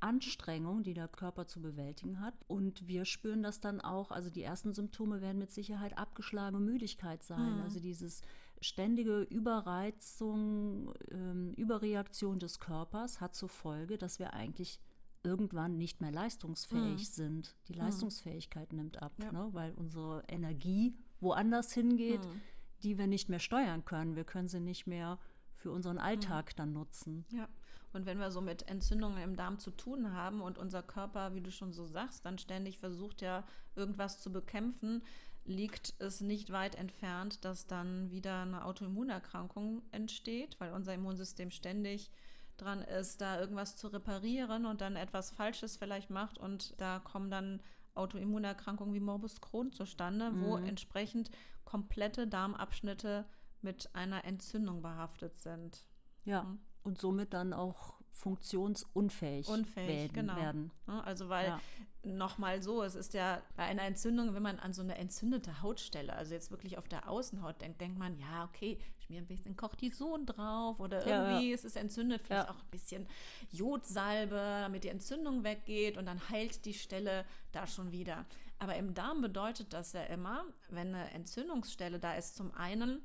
Anstrengung, 0.01 0.83
die 0.83 0.95
der 0.95 1.09
Körper 1.09 1.47
zu 1.47 1.61
bewältigen 1.61 2.21
hat. 2.21 2.35
Und 2.49 2.89
wir 2.89 3.05
spüren 3.05 3.43
das 3.43 3.61
dann 3.61 3.81
auch, 3.81 4.11
also 4.11 4.31
die 4.31 4.43
ersten 4.43 4.73
Symptome 4.73 5.21
werden 5.21 5.39
mit 5.39 5.51
Sicherheit 5.51 5.97
abgeschlagene 5.97 6.61
Müdigkeit 6.61 7.23
sein. 7.23 7.57
Mhm. 7.57 7.63
Also 7.63 7.81
dieses 7.81 8.23
ständige 8.61 9.23
Überreizung, 9.23 10.93
ähm, 11.11 11.55
Überreaktion 11.55 12.39
des 12.39 12.59
Körpers 12.59 13.21
hat 13.21 13.35
zur 13.35 13.49
Folge, 13.49 13.99
dass 13.99 14.19
wir 14.19 14.33
eigentlich 14.33 14.81
irgendwann 15.23 15.77
nicht 15.77 16.01
mehr 16.01 16.13
leistungsfähig 16.13 17.01
Mhm. 17.01 17.13
sind. 17.13 17.57
Die 17.69 17.75
Leistungsfähigkeit 17.75 18.73
nimmt 18.73 19.03
ab, 19.03 19.13
Ja. 19.23 19.33
ne? 19.33 19.49
weil 19.53 19.73
unsere 19.75 20.23
Energie 20.29 20.95
woanders 21.21 21.73
hingeht, 21.73 22.25
Mhm. 22.25 22.41
die 22.83 22.97
wir 22.99 23.07
nicht 23.07 23.29
mehr 23.29 23.39
steuern 23.41 23.85
können. 23.85 24.17
Wir 24.17 24.25
können 24.25 24.49
sie 24.49 24.61
nicht 24.61 24.87
mehr 24.87 25.19
für 25.55 25.71
unseren 25.71 25.99
Alltag 25.99 26.57
dann 26.57 26.73
nutzen. 26.73 27.27
Ja. 27.31 27.49
Und 27.93 28.07
wenn 28.07 28.19
wir 28.19 28.31
so 28.31 28.41
mit 28.41 28.69
Entzündungen 28.69 29.19
im 29.23 29.37
Darm 29.37 29.59
zu 29.59 29.73
tun 29.73 30.13
haben 30.13 30.41
und 30.41 30.59
unser 30.59 30.83
Körper, 30.83 31.35
wie 31.35 31.41
du 31.41 31.51
schon 31.51 31.73
so 31.73 31.85
sagst, 31.87 32.25
dann 32.25 32.39
ständig 32.39 32.79
versucht 32.79 33.21
ja 33.21 33.45
irgendwas 33.75 34.21
zu 34.23 34.33
bekämpfen, 34.33 35.03
liegt 35.45 35.95
es 35.99 36.21
nicht 36.21 36.51
weit 36.53 36.77
entfernt, 36.77 37.45
dass 37.45 37.67
dann 37.67 38.11
wieder 38.13 38.43
eine 38.43 38.65
Autoimmunerkrankung 38.65 39.83
entsteht, 39.91 40.59
weil 40.61 40.73
unser 40.73 40.95
Immunsystem 40.95 41.51
ständig 41.51 42.11
dran 42.61 42.83
ist, 42.83 43.21
da 43.21 43.41
irgendwas 43.41 43.77
zu 43.77 43.89
reparieren 43.89 44.67
und 44.67 44.81
dann 44.81 44.97
etwas 44.97 45.31
Falsches 45.31 45.77
vielleicht 45.77 46.11
macht 46.11 46.39
und 46.39 46.75
da 46.81 46.99
kommen 47.01 47.31
dann 47.31 47.61
Autoimmunerkrankungen 47.95 48.95
wie 48.95 49.01
Morbus 49.01 49.41
Crohn 49.41 49.73
zustande, 49.73 50.31
wo 50.41 50.57
Mhm. 50.59 50.67
entsprechend 50.67 51.31
komplette 51.65 52.27
Darmabschnitte 52.27 53.25
mit 53.63 53.95
einer 53.95 54.25
Entzündung 54.25 54.83
behaftet 54.83 55.37
sind. 55.39 55.85
Ja, 56.25 56.45
Mhm. 56.45 56.61
und 56.83 56.99
somit 56.99 57.35
dann 57.35 57.53
auch 57.53 58.00
funktionsunfähig 58.13 59.49
Unfähig, 59.49 59.87
werden. 59.89 60.13
genau. 60.13 60.37
werden. 60.37 60.71
Ne? 60.87 61.05
Also 61.05 61.29
weil 61.29 61.47
Ja. 61.49 61.61
nochmal 62.03 62.63
so, 62.63 62.83
es 62.83 62.95
ist 62.95 63.15
ja 63.15 63.41
bei 63.57 63.65
einer 63.65 63.83
Entzündung, 63.83 64.35
wenn 64.35 64.43
man 64.43 64.59
an 64.59 64.73
so 64.73 64.83
eine 64.83 64.97
entzündete 64.97 65.63
Hautstelle, 65.63 66.13
also 66.15 66.35
jetzt 66.35 66.51
wirklich 66.51 66.79
auf 66.79 66.89
der 66.89 67.09
Außenhaut 67.09 67.61
denkt, 67.61 67.81
denkt 67.81 67.99
man, 67.99 68.17
ja, 68.19 68.45
okay, 68.45 68.79
schmier 69.05 69.21
ein 69.21 69.27
bisschen 69.27 69.57
Cortison 69.57 70.27
drauf 70.27 70.81
oder 70.81 71.07
Ja, 71.07 71.29
irgendwie 71.31 71.53
ist 71.53 71.65
es 71.65 71.77
entzündet, 71.77 72.23
vielleicht 72.23 72.47
Ja. 72.49 72.55
auch 72.55 72.61
ein 72.61 72.71
bisschen 72.71 73.07
Jodsalbe, 73.51 74.35
damit 74.37 74.85
die 74.85 74.89
Entzündung 74.89 75.45
weggeht 75.45 75.97
und 75.97 76.07
dann 76.07 76.21
heilt 76.31 76.65
die 76.65 76.75
Stelle 76.75 77.25
da 77.53 77.67
schon 77.67 77.93
wieder. 77.93 78.27
Aber 78.59 78.77
im 78.77 78.95
Darm 78.95 79.21
bedeutet 79.21 79.73
das 79.73 79.93
ja 79.93 80.03
immer, 80.05 80.45
wenn 80.69 80.95
eine 80.95 81.11
Entzündungsstelle 81.13 81.99
da 81.99 82.15
ist, 82.15 82.37
zum 82.37 82.53
einen 82.55 83.01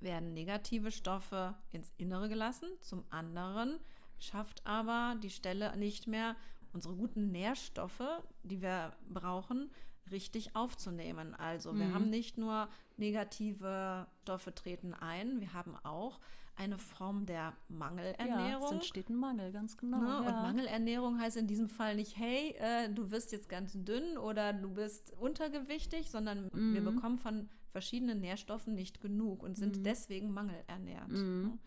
werden 0.00 0.32
negative 0.34 0.92
Stoffe 0.92 1.54
ins 1.70 1.92
Innere 1.96 2.28
gelassen, 2.28 2.68
zum 2.80 3.04
anderen 3.10 3.80
schafft 4.18 4.66
aber 4.66 5.16
die 5.22 5.30
Stelle 5.30 5.76
nicht 5.76 6.06
mehr 6.06 6.36
unsere 6.72 6.94
guten 6.94 7.30
Nährstoffe, 7.30 8.02
die 8.42 8.60
wir 8.60 8.92
brauchen, 9.08 9.70
richtig 10.10 10.54
aufzunehmen. 10.56 11.34
Also 11.34 11.76
wir 11.78 11.86
Mhm. 11.86 11.94
haben 11.94 12.10
nicht 12.10 12.38
nur 12.38 12.68
negative 12.96 14.06
Stoffe 14.22 14.54
treten 14.54 14.94
ein, 14.94 15.40
wir 15.40 15.52
haben 15.52 15.76
auch 15.82 16.20
eine 16.56 16.76
Form 16.78 17.24
der 17.24 17.36
Ja, 17.36 17.52
Mangelernährung. 17.68 18.64
es 18.66 18.72
entsteht 18.72 19.08
ein 19.10 19.16
Mangel, 19.16 19.52
ganz 19.52 19.76
genau. 19.76 19.98
Ne? 20.00 20.18
Und 20.18 20.24
ja. 20.34 20.42
Mangelernährung 20.42 21.20
heißt 21.20 21.36
in 21.36 21.46
diesem 21.46 21.68
Fall 21.68 21.94
nicht, 21.94 22.16
hey, 22.16 22.54
äh, 22.58 22.88
du 22.92 23.10
wirst 23.12 23.30
jetzt 23.32 23.48
ganz 23.48 23.72
dünn 23.74 24.18
oder 24.18 24.52
du 24.52 24.68
bist 24.74 25.12
untergewichtig, 25.20 26.10
sondern 26.10 26.50
wir 26.52 26.80
Mhm. 26.80 26.84
bekommen 26.84 27.18
von 27.18 27.48
verschiedenen 27.70 28.20
Nährstoffen 28.20 28.74
nicht 28.74 29.00
genug 29.00 29.42
und 29.44 29.56
sind 29.56 29.76
Mhm. 29.78 29.82
deswegen 29.84 30.32
mangelernährt. 30.32 31.08
Mhm. 31.08 31.42
Ne? 31.42 31.58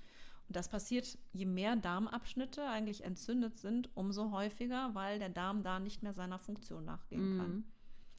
Und 0.51 0.57
das 0.57 0.67
passiert, 0.67 1.17
je 1.31 1.45
mehr 1.45 1.77
Darmabschnitte 1.77 2.67
eigentlich 2.67 3.05
entzündet 3.05 3.55
sind, 3.55 3.89
umso 3.95 4.31
häufiger, 4.31 4.89
weil 4.93 5.17
der 5.17 5.29
Darm 5.29 5.63
da 5.63 5.79
nicht 5.79 6.03
mehr 6.03 6.11
seiner 6.11 6.39
Funktion 6.39 6.83
nachgehen 6.83 7.37
kann. 7.37 7.51
Mhm. 7.51 7.63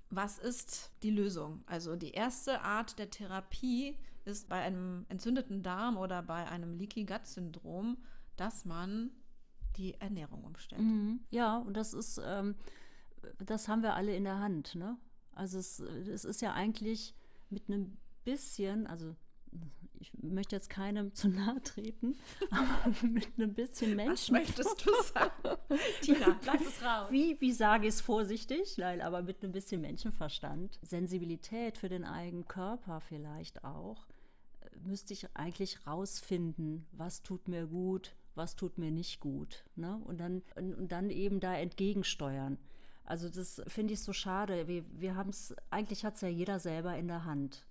Was 0.08 0.38
ist 0.38 0.92
die 1.02 1.10
Lösung? 1.10 1.62
Also 1.66 1.94
die 1.94 2.12
erste 2.12 2.62
Art 2.62 2.98
der 2.98 3.10
Therapie 3.10 3.98
ist 4.24 4.48
bei 4.48 4.62
einem 4.62 5.04
entzündeten 5.10 5.62
Darm 5.62 5.98
oder 5.98 6.22
bei 6.22 6.48
einem 6.48 6.78
Leaky 6.78 7.04
Gut 7.04 7.26
Syndrom, 7.26 7.98
dass 8.36 8.64
man 8.64 9.10
die 9.76 9.92
Ernährung 10.00 10.42
umstellt. 10.42 10.80
Mhm. 10.80 11.20
Ja, 11.28 11.58
und 11.58 11.76
das 11.76 11.92
ist, 11.92 12.18
ähm, 12.24 12.54
das 13.44 13.68
haben 13.68 13.82
wir 13.82 13.94
alle 13.94 14.16
in 14.16 14.24
der 14.24 14.38
Hand. 14.38 14.74
Ne? 14.74 14.96
Also 15.32 15.58
es, 15.58 15.80
es 15.80 16.24
ist 16.24 16.40
ja 16.40 16.54
eigentlich 16.54 17.14
mit 17.50 17.68
einem 17.68 17.98
bisschen, 18.24 18.86
also 18.86 19.16
ich 20.02 20.12
möchte 20.22 20.56
jetzt 20.56 20.68
keinem 20.68 21.14
zu 21.14 21.28
nahe 21.28 21.62
treten, 21.62 22.16
aber 22.50 23.06
mit 23.06 23.28
einem 23.38 23.54
bisschen 23.54 23.96
Was 23.96 23.96
Menschen. 23.96 24.34
möchtest 24.34 24.84
du 24.86 24.90
sagen? 25.02 25.58
Tina, 26.02 26.38
lass 26.44 26.60
es 26.60 26.82
raus. 26.84 27.06
Wie, 27.10 27.40
wie 27.40 27.52
sage 27.52 27.86
ich 27.86 27.94
es 27.94 28.00
vorsichtig? 28.00 28.76
Nein, 28.78 29.00
aber 29.00 29.22
mit 29.22 29.42
einem 29.42 29.52
bisschen 29.52 29.80
Menschenverstand. 29.80 30.78
Sensibilität 30.82 31.78
für 31.78 31.88
den 31.88 32.04
eigenen 32.04 32.46
Körper 32.48 33.00
vielleicht 33.00 33.64
auch. 33.64 34.06
äh, 34.60 34.68
Müsste 34.84 35.12
ich 35.12 35.28
eigentlich 35.36 35.86
rausfinden, 35.86 36.86
was 36.92 37.22
tut 37.22 37.46
mir 37.48 37.66
gut, 37.66 38.14
was 38.34 38.56
tut 38.56 38.78
mir 38.78 38.90
nicht 38.90 39.20
gut. 39.20 39.64
Ne? 39.76 40.00
Und, 40.04 40.18
dann, 40.18 40.42
und 40.56 40.90
dann 40.90 41.10
eben 41.10 41.38
da 41.40 41.54
entgegensteuern. 41.54 42.58
Also 43.04 43.28
das 43.28 43.60
finde 43.66 43.94
ich 43.94 44.00
so 44.00 44.12
schade. 44.12 44.68
Wir, 44.68 44.84
wir 44.98 45.14
haben 45.16 45.30
es, 45.30 45.54
eigentlich 45.70 46.04
hat 46.04 46.14
es 46.16 46.20
ja 46.22 46.28
jeder 46.28 46.58
selber 46.58 46.96
in 46.96 47.08
der 47.08 47.24
Hand. 47.24 47.66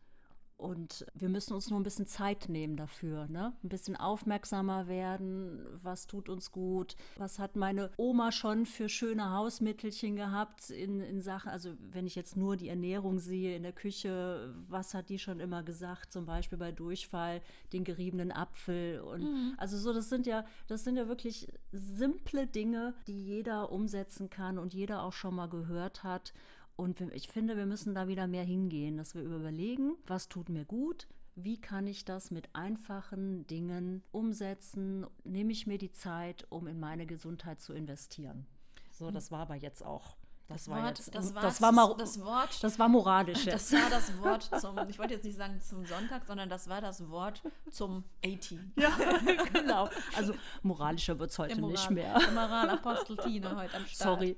Und 0.62 1.08
wir 1.16 1.28
müssen 1.28 1.56
uns 1.56 1.72
nur 1.72 1.80
ein 1.80 1.84
bisschen 1.84 2.06
Zeit 2.06 2.48
nehmen 2.48 2.78
dafür, 2.78 3.28
ne? 3.28 3.54
Ein 3.64 3.70
bisschen 3.70 3.96
aufmerksamer 3.96 4.88
werden, 4.88 5.66
was 5.82 6.06
tut 6.06 6.30
uns 6.30 6.52
gut, 6.52 6.96
was 7.18 7.40
hat 7.40 7.56
meine 7.56 7.90
Oma 7.98 8.32
schon 8.32 8.68
für 8.68 8.88
schöne 8.88 9.32
Hausmittelchen 9.32 10.16
gehabt 10.16 10.70
in, 10.70 11.02
in 11.02 11.20
Sachen, 11.20 11.50
also 11.50 11.74
wenn 11.92 12.06
ich 12.06 12.14
jetzt 12.14 12.38
nur 12.38 12.58
die 12.58 12.70
Ernährung 12.70 13.18
sehe 13.18 13.56
in 13.56 13.64
der 13.64 13.74
Küche, 13.74 14.54
was 14.68 14.94
hat 14.94 15.10
die 15.10 15.18
schon 15.18 15.40
immer 15.40 15.64
gesagt, 15.64 16.12
zum 16.12 16.28
Beispiel 16.28 16.60
bei 16.60 16.72
Durchfall, 16.72 17.42
den 17.74 17.84
geriebenen 17.84 18.32
Apfel 18.32 19.02
und 19.02 19.56
also 19.58 19.80
so, 19.80 19.94
das 19.94 20.10
sind 20.10 20.28
ja, 20.28 20.46
das 20.68 20.84
sind 20.84 20.96
ja 20.96 21.08
wirklich 21.08 21.48
simple 21.72 22.46
Dinge, 22.46 22.94
die 23.08 23.20
jeder 23.20 23.72
umsetzen 23.72 24.30
kann 24.30 24.60
und 24.60 24.76
jeder 24.76 25.02
auch 25.02 25.14
schon 25.14 25.34
mal 25.34 25.50
gehört 25.50 26.04
hat. 26.04 26.34
Und 26.76 27.02
ich 27.14 27.28
finde, 27.28 27.58
wir 27.58 27.66
müssen 27.66 27.94
da 27.94 28.08
wieder 28.08 28.28
mehr 28.28 28.44
hingehen, 28.44 28.98
dass 28.98 29.14
wir 29.16 29.22
überlegen, 29.22 29.96
was 30.06 30.30
tut 30.30 30.50
mir 30.50 30.66
gut, 30.66 31.08
wie 31.36 31.60
kann 31.60 31.88
ich 31.88 32.06
das 32.06 32.32
mit 32.32 32.50
einfachen 32.54 33.48
Dingen 33.48 34.04
umsetzen, 34.12 35.06
nehme 35.24 35.52
ich 35.52 35.68
mir 35.68 35.78
die 35.78 35.92
Zeit, 35.92 36.46
um 36.50 36.68
in 36.68 36.80
meine 36.80 37.06
Gesundheit 37.06 37.62
zu 37.62 37.74
investieren. 37.74 38.48
So, 38.92 39.12
das 39.12 39.32
war 39.32 39.40
aber 39.40 39.56
jetzt 39.56 39.84
auch 39.84 40.18
Das, 40.54 40.66
Das 40.66 40.70
war 40.70 40.84
Wort- 40.84 40.98
jetzt, 41.00 41.16
das 41.16 41.36
war 41.36 41.42
das 41.42 41.62
war, 41.62 41.72
mal, 41.72 41.96
das 41.98 42.22
Wort- 42.24 42.64
das 42.64 42.80
war 42.80 42.88
moralisch 42.90 43.46
Das 43.46 43.72
jetzt. 43.72 43.84
war 43.84 43.90
das 43.90 44.22
Wort 44.22 44.50
zum, 44.62 44.78
ich 44.90 45.00
wollte 45.00 45.14
jetzt 45.16 45.24
nicht 45.24 45.38
sagen 45.38 45.60
zum 45.62 45.86
Sonntag, 45.86 46.26
sondern 46.26 46.50
das 46.50 46.68
war 46.70 46.82
das 46.82 47.10
Wort 47.10 47.42
zum 47.72 48.04
18. 48.26 48.74
Ja, 48.78 48.90
genau. 49.54 49.90
Also 50.16 50.34
moralischer 50.64 51.18
wird 51.20 51.32
es 51.32 51.40
heute 51.40 51.56
Der 51.56 51.66
nicht 51.66 51.90
Moral- 51.90 51.94
mehr. 51.94 52.20
Der 52.20 52.32
Moralapostel 52.32 53.18
Tine 53.18 53.56
heute 53.56 53.76
am 53.78 53.86
Start. 53.86 54.20
Sorry. 54.20 54.38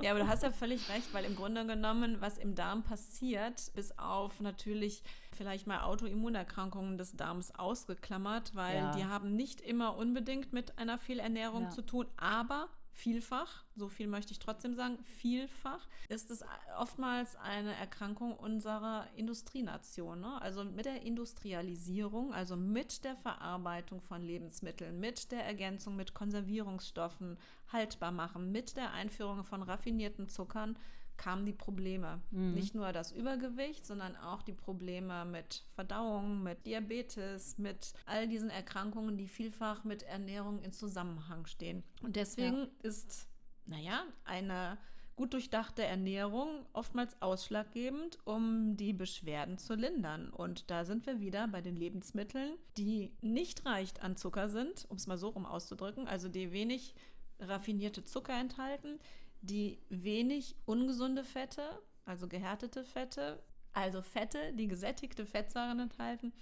Ja, 0.00 0.10
aber 0.12 0.20
du 0.20 0.28
hast 0.28 0.42
ja 0.42 0.50
völlig 0.50 0.88
recht, 0.88 1.12
weil 1.14 1.24
im 1.24 1.36
Grunde 1.36 1.64
genommen, 1.66 2.16
was 2.20 2.38
im 2.38 2.54
Darm 2.54 2.82
passiert, 2.82 3.72
bis 3.74 3.96
auf 3.98 4.40
natürlich 4.40 5.02
vielleicht 5.36 5.66
mal 5.66 5.82
Autoimmunerkrankungen 5.82 6.98
des 6.98 7.16
Darms 7.16 7.54
ausgeklammert, 7.54 8.54
weil 8.54 8.76
Ja. 8.76 8.90
die 8.92 9.04
haben 9.06 9.34
nicht 9.34 9.60
immer 9.60 9.96
unbedingt 9.96 10.52
mit 10.52 10.78
einer 10.78 10.98
Fehlernährung 10.98 11.64
Ja. 11.64 11.70
zu 11.70 11.82
tun, 11.82 12.06
aber 12.16 12.68
vielfach, 12.92 13.64
so 13.74 13.88
viel 13.88 14.06
möchte 14.06 14.32
ich 14.32 14.38
trotzdem 14.38 14.74
sagen, 14.74 14.98
vielfach 15.04 15.88
ist 16.08 16.30
es 16.30 16.44
oftmals 16.78 17.36
eine 17.36 17.74
Erkrankung 17.74 18.36
unserer 18.36 19.08
Industrienation. 19.16 20.20
Ne? 20.20 20.40
Also 20.40 20.64
mit 20.64 20.84
der 20.84 21.02
Industrialisierung, 21.02 22.32
also 22.34 22.56
mit 22.56 23.04
der 23.04 23.16
Verarbeitung 23.16 24.00
von 24.00 24.22
Lebensmitteln, 24.22 25.00
mit 25.00 25.32
der 25.32 25.44
Ergänzung 25.44 25.96
mit 25.96 26.14
Konservierungsstoffen, 26.14 27.38
haltbar 27.72 28.12
machen, 28.12 28.52
mit 28.52 28.76
der 28.76 28.92
Einführung 28.92 29.44
von 29.44 29.62
raffinierten 29.62 30.28
Zuckern 30.28 30.76
kamen 31.16 31.46
die 31.46 31.52
Probleme. 31.52 32.20
Nicht 32.30 32.74
nur 32.74 32.92
das 32.92 33.12
Übergewicht, 33.12 33.86
sondern 33.86 34.16
auch 34.16 34.42
die 34.42 34.52
Probleme 34.52 35.24
mit 35.24 35.64
Verdauung, 35.74 36.42
mit 36.42 36.66
Diabetes, 36.66 37.58
mit 37.58 37.92
all 38.06 38.28
diesen 38.28 38.50
Erkrankungen, 38.50 39.16
die 39.16 39.28
vielfach 39.28 39.84
mit 39.84 40.02
Ernährung 40.02 40.60
in 40.62 40.72
Zusammenhang 40.72 41.46
stehen. 41.46 41.82
Und 42.02 42.16
deswegen 42.16 42.68
ist, 42.82 43.28
naja, 43.66 44.04
eine 44.24 44.78
gut 45.14 45.34
durchdachte 45.34 45.84
Ernährung 45.84 46.66
oftmals 46.72 47.20
ausschlaggebend, 47.20 48.18
um 48.24 48.76
die 48.76 48.92
Beschwerden 48.92 49.58
zu 49.58 49.74
lindern. 49.74 50.30
Und 50.30 50.70
da 50.70 50.84
sind 50.84 51.06
wir 51.06 51.20
wieder 51.20 51.46
bei 51.48 51.60
den 51.60 51.76
Lebensmitteln, 51.76 52.54
die 52.76 53.12
nicht 53.20 53.66
reicht 53.66 54.02
an 54.02 54.16
Zucker 54.16 54.48
sind, 54.48 54.86
um 54.88 54.96
es 54.96 55.06
mal 55.06 55.18
so 55.18 55.28
rum 55.28 55.46
auszudrücken, 55.46 56.08
also 56.08 56.28
die 56.28 56.52
wenig 56.52 56.94
raffinierte 57.38 58.04
Zucker 58.04 58.38
enthalten, 58.38 58.98
die 59.42 59.78
wenig 59.88 60.56
ungesunde 60.64 61.24
Fette, 61.24 61.62
also 62.04 62.26
gehärtete 62.28 62.84
Fette, 62.84 63.42
also 63.72 64.02
Fette, 64.02 64.52
die 64.54 64.68
gesättigte 64.68 65.26
Fettsäuren 65.26 65.80
enthalten. 65.80 66.32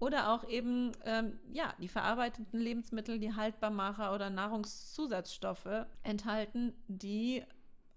Oder 0.00 0.32
auch 0.32 0.48
eben, 0.48 0.92
ähm, 1.04 1.38
ja, 1.52 1.74
die 1.80 1.88
verarbeiteten 1.88 2.60
Lebensmittel, 2.60 3.18
die 3.18 3.34
Haltbarmacher 3.34 4.14
oder 4.14 4.30
Nahrungszusatzstoffe 4.30 5.86
enthalten, 6.04 6.72
die 6.86 7.42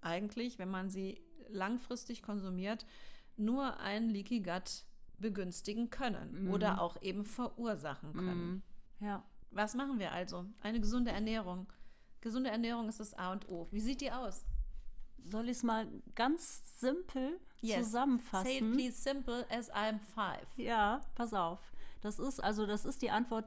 eigentlich, 0.00 0.58
wenn 0.58 0.70
man 0.70 0.90
sie 0.90 1.20
langfristig 1.48 2.22
konsumiert, 2.22 2.86
nur 3.36 3.78
ein 3.78 4.08
Leaky 4.10 4.40
Gut 4.40 4.84
begünstigen 5.18 5.90
können 5.90 6.48
oder 6.48 6.80
auch 6.80 7.00
eben 7.00 7.24
verursachen 7.24 8.12
können. 8.12 8.62
Ja. 9.00 9.22
Was 9.52 9.74
machen 9.74 9.98
wir 9.98 10.12
also? 10.12 10.46
Eine 10.60 10.80
gesunde 10.80 11.12
Ernährung. 11.12 11.72
Gesunde 12.22 12.48
Ernährung 12.50 12.88
ist 12.88 13.00
das 13.00 13.12
A 13.14 13.32
und 13.32 13.48
O. 13.50 13.68
Wie 13.70 13.80
sieht 13.80 14.00
die 14.00 14.10
aus? 14.10 14.46
Soll 15.30 15.44
ich 15.50 15.58
es 15.58 15.62
mal 15.62 15.86
ganz 16.14 16.80
simpel 16.80 17.38
Say 17.60 17.68
it 17.78 17.84
zusammenfassen? 17.84 18.72
please 18.72 18.92
simple 19.00 19.46
as 19.50 19.70
I'm 19.72 19.98
five. 20.14 20.46
Ja, 20.56 21.00
pass 21.14 21.34
auf. 21.34 21.60
Das 22.00 22.18
ist 22.18 22.42
also 22.42 22.64
das 22.66 22.84
ist 22.86 23.02
die 23.02 23.10
Antwort, 23.10 23.44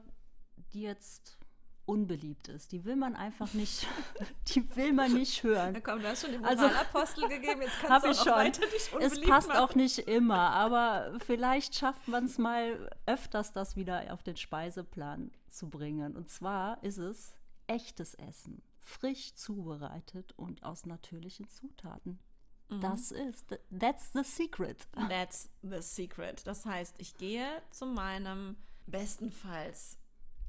die 0.72 0.82
jetzt 0.82 1.36
unbeliebt 1.84 2.48
ist. 2.48 2.72
Die 2.72 2.84
will 2.84 2.96
man 2.96 3.14
einfach 3.14 3.52
nicht, 3.54 3.86
die 4.54 4.74
will 4.76 4.92
man 4.92 5.12
nicht 5.12 5.42
hören. 5.42 5.72
Na 5.74 5.80
komm, 5.80 6.00
du 6.00 6.08
hast 6.08 6.22
schon 6.22 6.32
den 6.32 6.44
Also- 6.44 6.62
Moralapostel 6.66 7.28
gegeben, 7.28 7.62
jetzt 7.62 7.78
kannst 7.80 8.06
du 8.06 8.10
ich 8.10 8.18
auch 8.20 8.24
schon. 8.24 8.32
noch 8.32 8.38
weiter 8.38 8.62
dich 8.66 8.74
Es 8.74 8.92
unbeliebt 8.92 9.28
passt 9.28 9.48
machen. 9.48 9.60
auch 9.60 9.74
nicht 9.74 9.98
immer, 9.98 10.50
aber 10.50 11.18
vielleicht 11.24 11.74
schafft 11.76 12.08
man 12.08 12.24
es 12.24 12.38
mal 12.38 12.90
öfters, 13.06 13.52
das 13.52 13.76
wieder 13.76 14.12
auf 14.12 14.22
den 14.22 14.36
Speiseplan 14.36 15.30
zu 15.48 15.68
bringen. 15.70 16.16
Und 16.16 16.28
zwar 16.30 16.82
ist 16.82 16.98
es 16.98 17.34
echtes 17.68 18.14
Essen, 18.14 18.62
frisch 18.86 19.34
zubereitet 19.34 20.32
und 20.36 20.62
aus 20.62 20.86
natürlichen 20.86 21.48
Zutaten. 21.48 22.20
Mhm. 22.68 22.80
Das 22.80 23.10
ist, 23.10 23.58
that's 23.76 24.12
the 24.12 24.22
secret. 24.22 24.86
That's 25.08 25.50
the 25.62 25.82
secret. 25.82 26.46
Das 26.46 26.64
heißt, 26.64 26.94
ich 26.98 27.16
gehe 27.16 27.46
zu 27.70 27.86
meinem 27.86 28.56
bestenfalls 28.86 29.98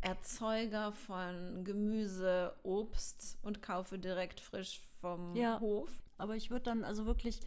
Erzeuger 0.02 0.92
von 0.92 1.64
Gemüse, 1.64 2.56
Obst 2.62 3.40
und 3.42 3.64
kaufe 3.64 3.98
direkt 3.98 4.40
frisch 4.40 4.82
vom 5.02 5.36
Ja. 5.36 5.60
Hof. 5.60 5.90
Aber 6.20 6.36
ich 6.36 6.52
würde 6.52 6.66
dann 6.66 6.84
also 6.84 7.08
wirklich 7.08 7.40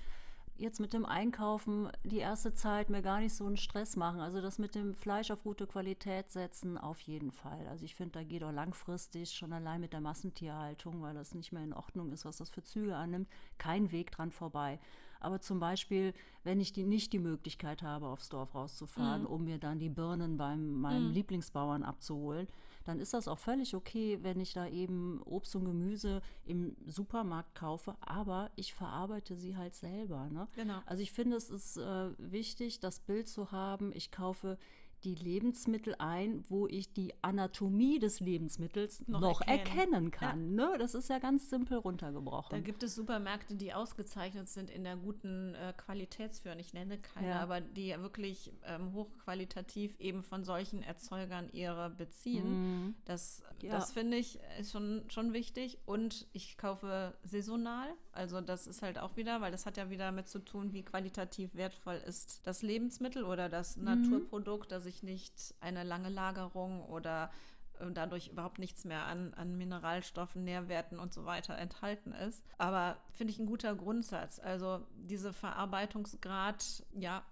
jetzt 0.60 0.80
mit 0.80 0.92
dem 0.92 1.06
Einkaufen 1.06 1.90
die 2.04 2.18
erste 2.18 2.52
Zeit 2.52 2.90
mir 2.90 3.02
gar 3.02 3.20
nicht 3.20 3.34
so 3.34 3.46
einen 3.46 3.56
Stress 3.56 3.96
machen. 3.96 4.20
Also 4.20 4.40
das 4.40 4.58
mit 4.58 4.74
dem 4.74 4.94
Fleisch 4.94 5.30
auf 5.30 5.42
gute 5.42 5.66
Qualität 5.66 6.30
setzen, 6.30 6.78
auf 6.78 7.00
jeden 7.00 7.32
Fall. 7.32 7.66
Also 7.68 7.84
ich 7.84 7.94
finde, 7.94 8.12
da 8.12 8.24
geht 8.24 8.44
auch 8.44 8.52
langfristig 8.52 9.32
schon 9.32 9.52
allein 9.52 9.80
mit 9.80 9.92
der 9.92 10.00
Massentierhaltung, 10.00 11.02
weil 11.02 11.14
das 11.14 11.34
nicht 11.34 11.52
mehr 11.52 11.64
in 11.64 11.72
Ordnung 11.72 12.12
ist, 12.12 12.24
was 12.24 12.36
das 12.36 12.50
für 12.50 12.62
Züge 12.62 12.94
annimmt, 12.94 13.28
kein 13.58 13.90
Weg 13.90 14.10
dran 14.10 14.30
vorbei. 14.30 14.78
Aber 15.20 15.40
zum 15.40 15.60
Beispiel, 15.60 16.12
wenn 16.44 16.60
ich 16.60 16.72
die, 16.72 16.84
nicht 16.84 17.12
die 17.12 17.18
Möglichkeit 17.18 17.82
habe, 17.82 18.06
aufs 18.06 18.28
Dorf 18.28 18.54
rauszufahren, 18.54 19.26
um 19.26 19.44
mir 19.44 19.58
dann 19.58 19.78
die 19.78 19.90
Birnen 19.90 20.36
beim 20.36 20.80
meinem 20.80 21.10
Lieblingsbauern 21.10 21.82
abzuholen, 21.82 22.48
dann 22.84 22.98
ist 22.98 23.12
das 23.12 23.28
auch 23.28 23.38
völlig 23.38 23.74
okay, 23.74 24.18
wenn 24.22 24.40
ich 24.40 24.54
da 24.54 24.66
eben 24.66 25.20
Obst 25.24 25.54
und 25.54 25.64
Gemüse 25.64 26.22
im 26.44 26.76
Supermarkt 26.86 27.54
kaufe, 27.54 27.94
aber 28.00 28.50
ich 28.56 28.72
verarbeite 28.74 29.36
sie 29.36 29.56
halt 29.56 29.74
selber. 29.74 30.28
Ne? 30.30 30.48
Genau. 30.54 30.80
Also 30.86 31.02
ich 31.02 31.12
finde, 31.12 31.36
es 31.36 31.50
ist 31.50 31.76
äh, 31.76 32.10
wichtig, 32.18 32.80
das 32.80 33.00
Bild 33.00 33.28
zu 33.28 33.52
haben, 33.52 33.92
ich 33.94 34.10
kaufe 34.10 34.58
die 35.00 35.14
Lebensmittel 35.14 35.94
ein, 35.98 36.44
wo 36.48 36.66
ich 36.66 36.92
die 36.92 37.12
Anatomie 37.22 37.98
des 37.98 38.20
Lebensmittels 38.20 39.06
Noch 39.08 39.20
noch, 39.20 39.40
erkennen. 39.40 39.60
erkennen, 39.66 40.10
kann. 40.10 40.54
Ne? 40.54 40.74
Das 40.78 40.94
ist 40.94 41.08
ja 41.08 41.18
ganz 41.18 41.50
simpel 41.50 41.78
runtergebrochen. 41.78 42.50
Da 42.50 42.60
gibt 42.60 42.82
es 42.82 42.94
Supermärkte, 42.94 43.54
die 43.56 43.72
ausgezeichnet 43.72 44.48
sind 44.48 44.70
in 44.70 44.84
der 44.84 44.96
guten 44.96 45.54
äh, 45.54 45.72
Qualitätsführung. 45.76 46.58
Ich 46.58 46.72
nenne 46.74 46.98
keine, 46.98 47.28
Ja. 47.28 47.40
aber 47.40 47.60
die 47.60 47.88
wirklich 47.98 48.52
ähm, 48.64 48.92
hochqualitativ 48.92 49.98
eben 49.98 50.22
von 50.22 50.44
solchen 50.44 50.82
Erzeugern 50.82 51.48
ihre 51.52 51.90
beziehen. 51.90 52.94
Das, 53.04 53.42
Mhm. 53.60 53.66
Ja. 53.66 53.70
das 53.72 53.92
finde 53.92 54.16
ich 54.16 54.38
ist 54.58 54.72
schon, 54.72 55.04
schon 55.08 55.32
wichtig. 55.32 55.78
Und 55.86 56.26
ich 56.32 56.56
kaufe 56.56 57.14
saisonal. 57.22 57.88
Also 58.12 58.40
das 58.40 58.66
ist 58.66 58.82
halt 58.82 58.98
auch 58.98 59.16
wieder, 59.16 59.40
weil 59.40 59.52
das 59.52 59.66
hat 59.66 59.76
ja 59.76 59.88
wieder 59.90 60.06
damit 60.06 60.28
zu 60.28 60.40
tun, 60.40 60.72
wie 60.72 60.82
qualitativ 60.82 61.54
wertvoll 61.54 61.96
ist 61.96 62.46
das 62.46 62.62
Lebensmittel 62.62 63.24
oder 63.24 63.48
das 63.48 63.76
Mhm. 63.76 63.84
Naturprodukt, 63.84 64.72
dass 64.72 64.86
ich 64.86 65.02
nicht 65.02 65.54
eine 65.60 65.84
lange 65.84 66.08
Lagerung 66.08 66.84
oder 66.86 67.30
äh, 67.78 67.90
dadurch 67.92 68.28
überhaupt 68.28 68.58
nichts 68.58 68.84
mehr 68.84 69.04
an, 69.06 69.32
an 69.34 69.56
Mineralstoffen, 69.56 70.44
Nährwerten 70.44 70.98
und 70.98 71.14
so 71.14 71.24
weiter 71.24 71.56
enthalten 71.56 72.12
ist. 72.12 72.42
Aber 72.58 72.96
finde 73.12 73.32
ich 73.32 73.38
ein 73.38 73.46
guter 73.46 73.74
Grundsatz. 73.74 74.38
Also 74.40 74.84
diese 74.94 75.32
Verarbeitungsgrad, 75.32 76.84
ja, 76.92 77.22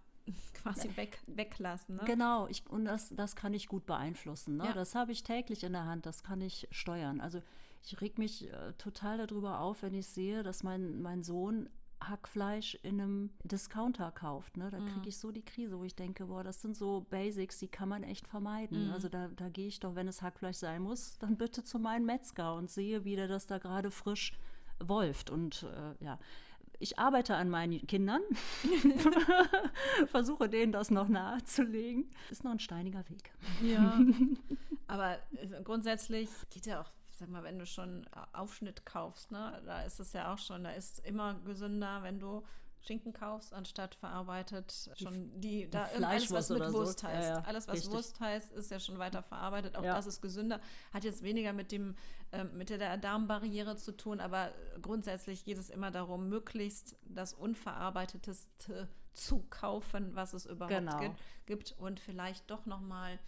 quasi 0.63 0.91
weg, 0.97 1.19
weglassen. 1.27 1.97
Ne? 1.97 2.03
Genau, 2.05 2.47
ich, 2.49 2.69
und 2.69 2.85
das, 2.85 3.11
das 3.15 3.37
kann 3.37 3.55
ich 3.55 3.69
gut 3.69 3.87
beeinflussen. 3.87 4.57
Ne? 4.57 4.67
Ja. 4.67 4.73
Das 4.73 4.95
habe 4.95 5.13
ich 5.13 5.23
täglich 5.23 5.65
in 5.65 5.73
der 5.73 5.87
Hand, 5.87 6.07
das 6.07 6.23
kann 6.23 6.41
ich 6.41 6.67
steuern. 6.71 7.21
Also 7.21 7.41
ich 7.83 8.01
reg 8.01 8.19
mich 8.19 8.53
äh, 8.53 8.73
total 8.79 9.19
darüber 9.19 9.61
auf, 9.61 9.83
wenn 9.83 9.95
ich 9.95 10.07
sehe, 10.09 10.43
dass 10.43 10.63
mein, 10.63 11.01
mein 11.01 11.23
Sohn 11.23 11.69
Hackfleisch 12.01 12.77
in 12.83 13.01
einem 13.01 13.31
Discounter 13.43 14.13
kauft. 14.13 14.57
Ne? 14.57 14.71
Da 14.71 14.79
Mhm. 14.79 14.87
kriege 14.87 15.09
ich 15.09 15.19
so 15.19 15.33
die 15.33 15.45
Krise, 15.45 15.79
wo 15.79 15.85
ich 15.85 15.97
denke, 15.97 16.27
boah, 16.27 16.45
das 16.45 16.61
sind 16.63 16.77
so 16.77 17.07
Basics, 17.11 17.59
die 17.59 17.67
kann 17.69 17.89
man 17.89 18.05
echt 18.05 18.29
vermeiden. 18.29 18.87
Mhm. 18.87 18.93
Also 18.93 19.09
da, 19.09 19.29
da 19.29 19.49
gehe 19.49 19.67
ich 19.67 19.81
doch, 19.81 19.97
wenn 19.97 20.07
es 20.07 20.23
Hackfleisch 20.23 20.59
sein 20.59 20.83
muss, 20.83 21.19
dann 21.19 21.37
bitte 21.37 21.65
zu 21.65 21.79
meinem 21.81 22.07
Metzger 22.07 22.55
und 22.55 22.71
sehe, 22.71 23.05
wie 23.05 23.17
der 23.17 23.27
das 23.27 23.47
da 23.47 23.59
gerade 23.59 23.91
frisch 23.91 24.33
wolft. 24.79 25.29
Und 25.31 25.65
äh, 25.65 26.05
ja, 26.05 26.19
ich 26.79 26.99
arbeite 26.99 27.35
an 27.35 27.49
meinen 27.49 27.87
Kindern, 27.87 28.23
versuche 30.07 30.49
denen 30.49 30.73
das 30.73 30.91
noch 30.91 31.09
nahezulegen. 31.09 32.11
Ist 32.31 32.45
noch 32.45 32.53
ein 32.53 32.61
steiniger 32.61 33.09
Weg. 33.09 33.33
Ja. 33.63 33.99
Aber 34.87 35.19
äh, 35.33 35.63
grundsätzlich 35.65 36.29
geht 36.51 36.67
ja 36.67 36.81
auch, 36.81 36.91
sag 37.17 37.29
mal, 37.29 37.43
wenn 37.43 37.59
du 37.59 37.67
schon 37.67 38.07
Aufschnitt 38.33 38.87
kaufst, 38.87 39.33
ne, 39.33 39.61
da 39.67 39.83
ist 39.83 39.99
es 39.99 40.13
ja 40.13 40.33
auch 40.33 40.39
schon, 40.39 40.65
da 40.65 40.71
ist 40.71 41.05
immer 41.05 41.35
gesünder, 41.45 42.03
wenn 42.03 42.21
du 42.21 42.45
Schinken 42.81 43.13
kaufst, 43.13 43.53
anstatt 43.53 43.95
verarbeitet 43.95 44.91
schon 44.97 45.41
die, 45.41 45.69
da 45.69 45.85
alles, 46.03 46.31
was 46.31 46.49
mit 46.49 46.61
oder 46.61 46.71
so. 46.71 46.79
Wurst 46.79 47.03
heißt. 47.03 47.29
Ja, 47.29 47.39
ja, 47.39 47.45
alles, 47.45 47.69
was 47.69 47.75
richtig. 47.77 47.93
Wurst 47.93 48.21
heißt, 48.21 48.53
ist 48.53 48.71
ja 48.71 48.81
schon 48.81 48.99
weiter 48.99 49.23
verarbeitet. 49.23 49.77
Auch 49.77 49.83
Ja. 49.85 49.95
das 49.95 50.07
ist 50.07 50.21
gesünder. 50.23 50.61
Hat 50.93 51.05
jetzt 51.05 51.23
weniger 51.23 51.53
mit 51.53 51.73
dem, 51.73 51.97
ähm, 52.33 52.57
mit 52.57 52.71
der 52.71 52.97
Darmbarriere 52.97 53.77
zu 53.77 53.93
tun, 53.97 54.21
aber 54.21 54.53
grundsätzlich 54.81 55.45
geht 55.45 55.59
es 55.59 55.71
immer 55.71 55.91
darum, 55.91 56.29
möglichst 56.29 56.97
das 57.05 57.35
Unverarbeitete 57.35 58.37
zu 59.13 59.43
kaufen, 59.51 60.15
was 60.15 60.33
es 60.33 60.47
überhaupt 60.47 60.75
Genau. 60.75 60.99
gibt, 61.01 61.17
gibt 61.47 61.73
und 61.79 61.99
vielleicht 62.01 62.51
doch 62.51 62.67
nochmal 62.67 63.19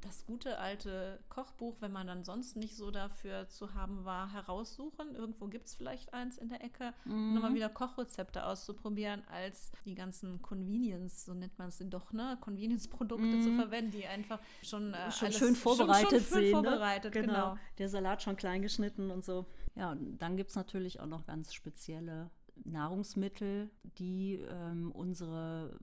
das 0.00 0.24
gute 0.26 0.58
alte 0.58 1.20
Kochbuch, 1.28 1.76
wenn 1.80 1.92
man 1.92 2.06
dann 2.06 2.24
sonst 2.24 2.56
nicht 2.56 2.76
so 2.76 2.90
dafür 2.90 3.48
zu 3.48 3.74
haben 3.74 4.04
war, 4.04 4.32
heraussuchen. 4.32 5.14
Irgendwo 5.14 5.46
gibt 5.46 5.66
es 5.66 5.74
vielleicht 5.74 6.12
eins 6.14 6.38
in 6.38 6.48
der 6.48 6.64
Ecke. 6.64 6.92
Mhm. 7.04 7.34
Nochmal 7.34 7.54
wieder 7.54 7.68
Kochrezepte 7.68 8.44
auszuprobieren, 8.46 9.22
als 9.28 9.72
die 9.84 9.94
ganzen 9.94 10.42
Convenience, 10.42 11.24
so 11.24 11.34
nennt 11.34 11.58
man 11.58 11.68
es 11.68 11.78
doch, 11.80 12.12
ne? 12.12 12.38
Convenience-Produkte 12.40 13.24
mhm. 13.24 13.42
zu 13.42 13.54
verwenden, 13.54 13.92
die 13.92 14.06
einfach 14.06 14.40
schon, 14.62 14.94
äh, 14.94 15.10
schon 15.10 15.32
schön 15.32 15.54
vorbereitet 15.54 16.10
schon, 16.10 16.20
schon 16.20 16.42
sind. 16.42 16.50
Vorbereitet, 16.52 17.14
ne? 17.14 17.20
genau. 17.20 17.32
genau. 17.32 17.56
Der 17.78 17.88
Salat 17.88 18.22
schon 18.22 18.36
klein 18.36 18.62
geschnitten 18.62 19.10
und 19.10 19.24
so. 19.24 19.46
Ja, 19.74 19.92
und 19.92 20.18
dann 20.18 20.36
gibt 20.36 20.50
es 20.50 20.56
natürlich 20.56 21.00
auch 21.00 21.06
noch 21.06 21.26
ganz 21.26 21.54
spezielle 21.54 22.30
Nahrungsmittel, 22.64 23.70
die 23.98 24.34
ähm, 24.50 24.92
unsere 24.92 25.78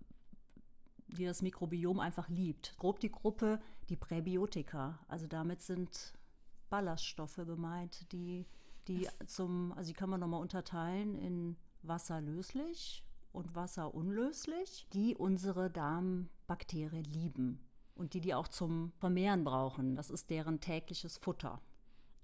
die 1.10 1.26
das 1.26 1.42
Mikrobiom 1.42 2.00
einfach 2.00 2.30
liebt. 2.30 2.76
Grob 2.78 3.00
die 3.00 3.12
Gruppe 3.12 3.60
die 3.90 3.96
Präbiotika. 3.96 5.00
Also 5.08 5.28
damit 5.28 5.62
sind 5.62 6.14
Ballaststoffe 6.70 7.38
gemeint, 7.38 8.12
die, 8.12 8.46
die 8.88 9.08
zum, 9.26 9.74
also 9.74 9.90
die 9.90 9.94
kann 9.94 10.10
man 10.10 10.20
nochmal 10.20 10.42
unterteilen 10.42 11.16
in 11.16 11.58
wasserlöslich 11.84 13.04
und 13.32 13.56
wasserunlöslich, 13.56 14.88
die 14.94 15.16
unsere 15.16 15.70
Darmbakterien 15.70 17.06
lieben 17.06 17.60
und 17.96 18.14
die 18.14 18.22
die 18.22 18.34
auch 18.34 18.48
zum 18.48 18.92
Vermehren 19.00 19.44
brauchen. 19.44 19.96
Das 19.96 20.10
ist 20.10 20.30
deren 20.30 20.60
tägliches 20.60 21.18
Futter. 21.18 21.62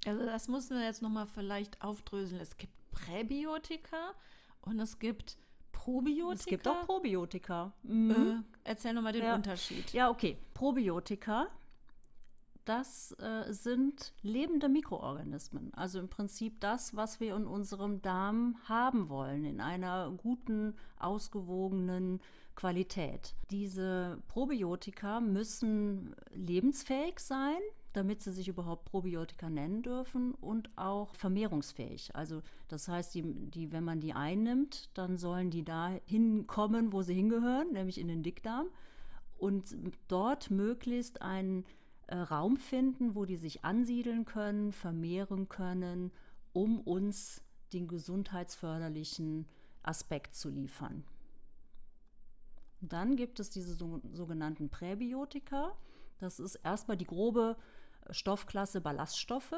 Also 0.06 0.26
das 0.26 0.48
müssen 0.48 0.78
wir 0.78 0.86
jetzt 0.86 1.02
nochmal 1.02 1.28
vielleicht 1.28 1.82
aufdröseln. 1.82 2.42
Es 2.42 2.58
gibt 2.58 2.74
Präbiotika 2.92 4.14
und 4.62 4.80
es 4.80 5.00
gibt 5.00 5.38
Probiotika? 5.72 6.34
Es 6.34 6.46
gibt 6.46 6.68
auch 6.68 6.86
Probiotika. 6.86 7.74
Mhm. 7.84 8.12
Äh, 8.12 8.70
erzähl 8.70 8.94
nochmal 8.94 9.14
den 9.14 9.24
ja. 9.24 9.36
Unterschied. 9.36 9.92
Ja, 9.92 10.10
okay. 10.10 10.38
Probiotika, 10.64 11.48
das 12.64 13.12
äh, 13.20 13.52
sind 13.52 14.14
lebende 14.22 14.70
Mikroorganismen. 14.70 15.74
Also 15.74 16.00
im 16.00 16.08
Prinzip 16.08 16.62
das, 16.62 16.96
was 16.96 17.20
wir 17.20 17.36
in 17.36 17.46
unserem 17.46 18.02
Darm 18.02 18.56
haben 18.64 19.10
wollen, 19.10 19.44
in 19.44 19.60
einer 19.60 20.10
guten, 20.16 20.76
ausgewogenen 20.98 22.22
Qualität. 22.56 23.36
Diese 23.52 24.24
Probiotika 24.30 25.20
müssen 25.20 26.16
lebensfähig 26.34 27.20
sein 27.20 27.60
damit 27.92 28.24
sie 28.24 28.32
sich 28.32 28.48
überhaupt 28.48 28.86
Probiotika 28.86 29.52
nennen 29.52 29.84
dürfen 29.84 30.34
und 30.34 30.68
auch 30.76 31.14
vermehrungsfähig. 31.14 32.16
Also 32.16 32.42
das 32.68 32.88
heißt, 32.88 33.14
die, 33.14 33.22
die, 33.22 33.72
wenn 33.72 33.84
man 33.84 34.00
die 34.00 34.14
einnimmt, 34.14 34.90
dann 34.98 35.20
sollen 35.20 35.52
die 35.52 35.64
da 35.64 35.92
hinkommen, 36.06 36.92
wo 36.92 37.04
sie 37.04 37.14
hingehören, 37.14 37.72
nämlich 37.72 38.00
in 38.00 38.08
den 38.08 38.24
Dickdarm 38.24 38.70
und 39.44 39.76
dort 40.08 40.52
möglichst 40.52 41.22
einen 41.22 41.66
äh, 42.08 42.16
Raum 42.16 42.56
finden, 42.56 43.14
wo 43.14 43.26
die 43.26 43.36
sich 43.36 43.66
ansiedeln 43.66 44.24
können, 44.24 44.72
vermehren 44.72 45.50
können, 45.50 46.14
um 46.54 46.80
uns 46.80 47.42
den 47.74 47.90
gesundheitsförderlichen 47.90 49.46
Aspekt 49.82 50.36
zu 50.36 50.48
liefern. 50.48 51.04
Dann 52.80 53.18
gibt 53.18 53.42
es 53.42 53.50
diese 53.50 53.74
so, 53.74 54.00
sogenannten 54.14 54.70
Präbiotika. 54.70 55.74
Das 56.20 56.40
ist 56.40 56.56
erstmal 56.56 56.96
die 56.96 57.06
grobe 57.06 57.58
Stoffklasse 58.12 58.80
Ballaststoffe. 58.80 59.56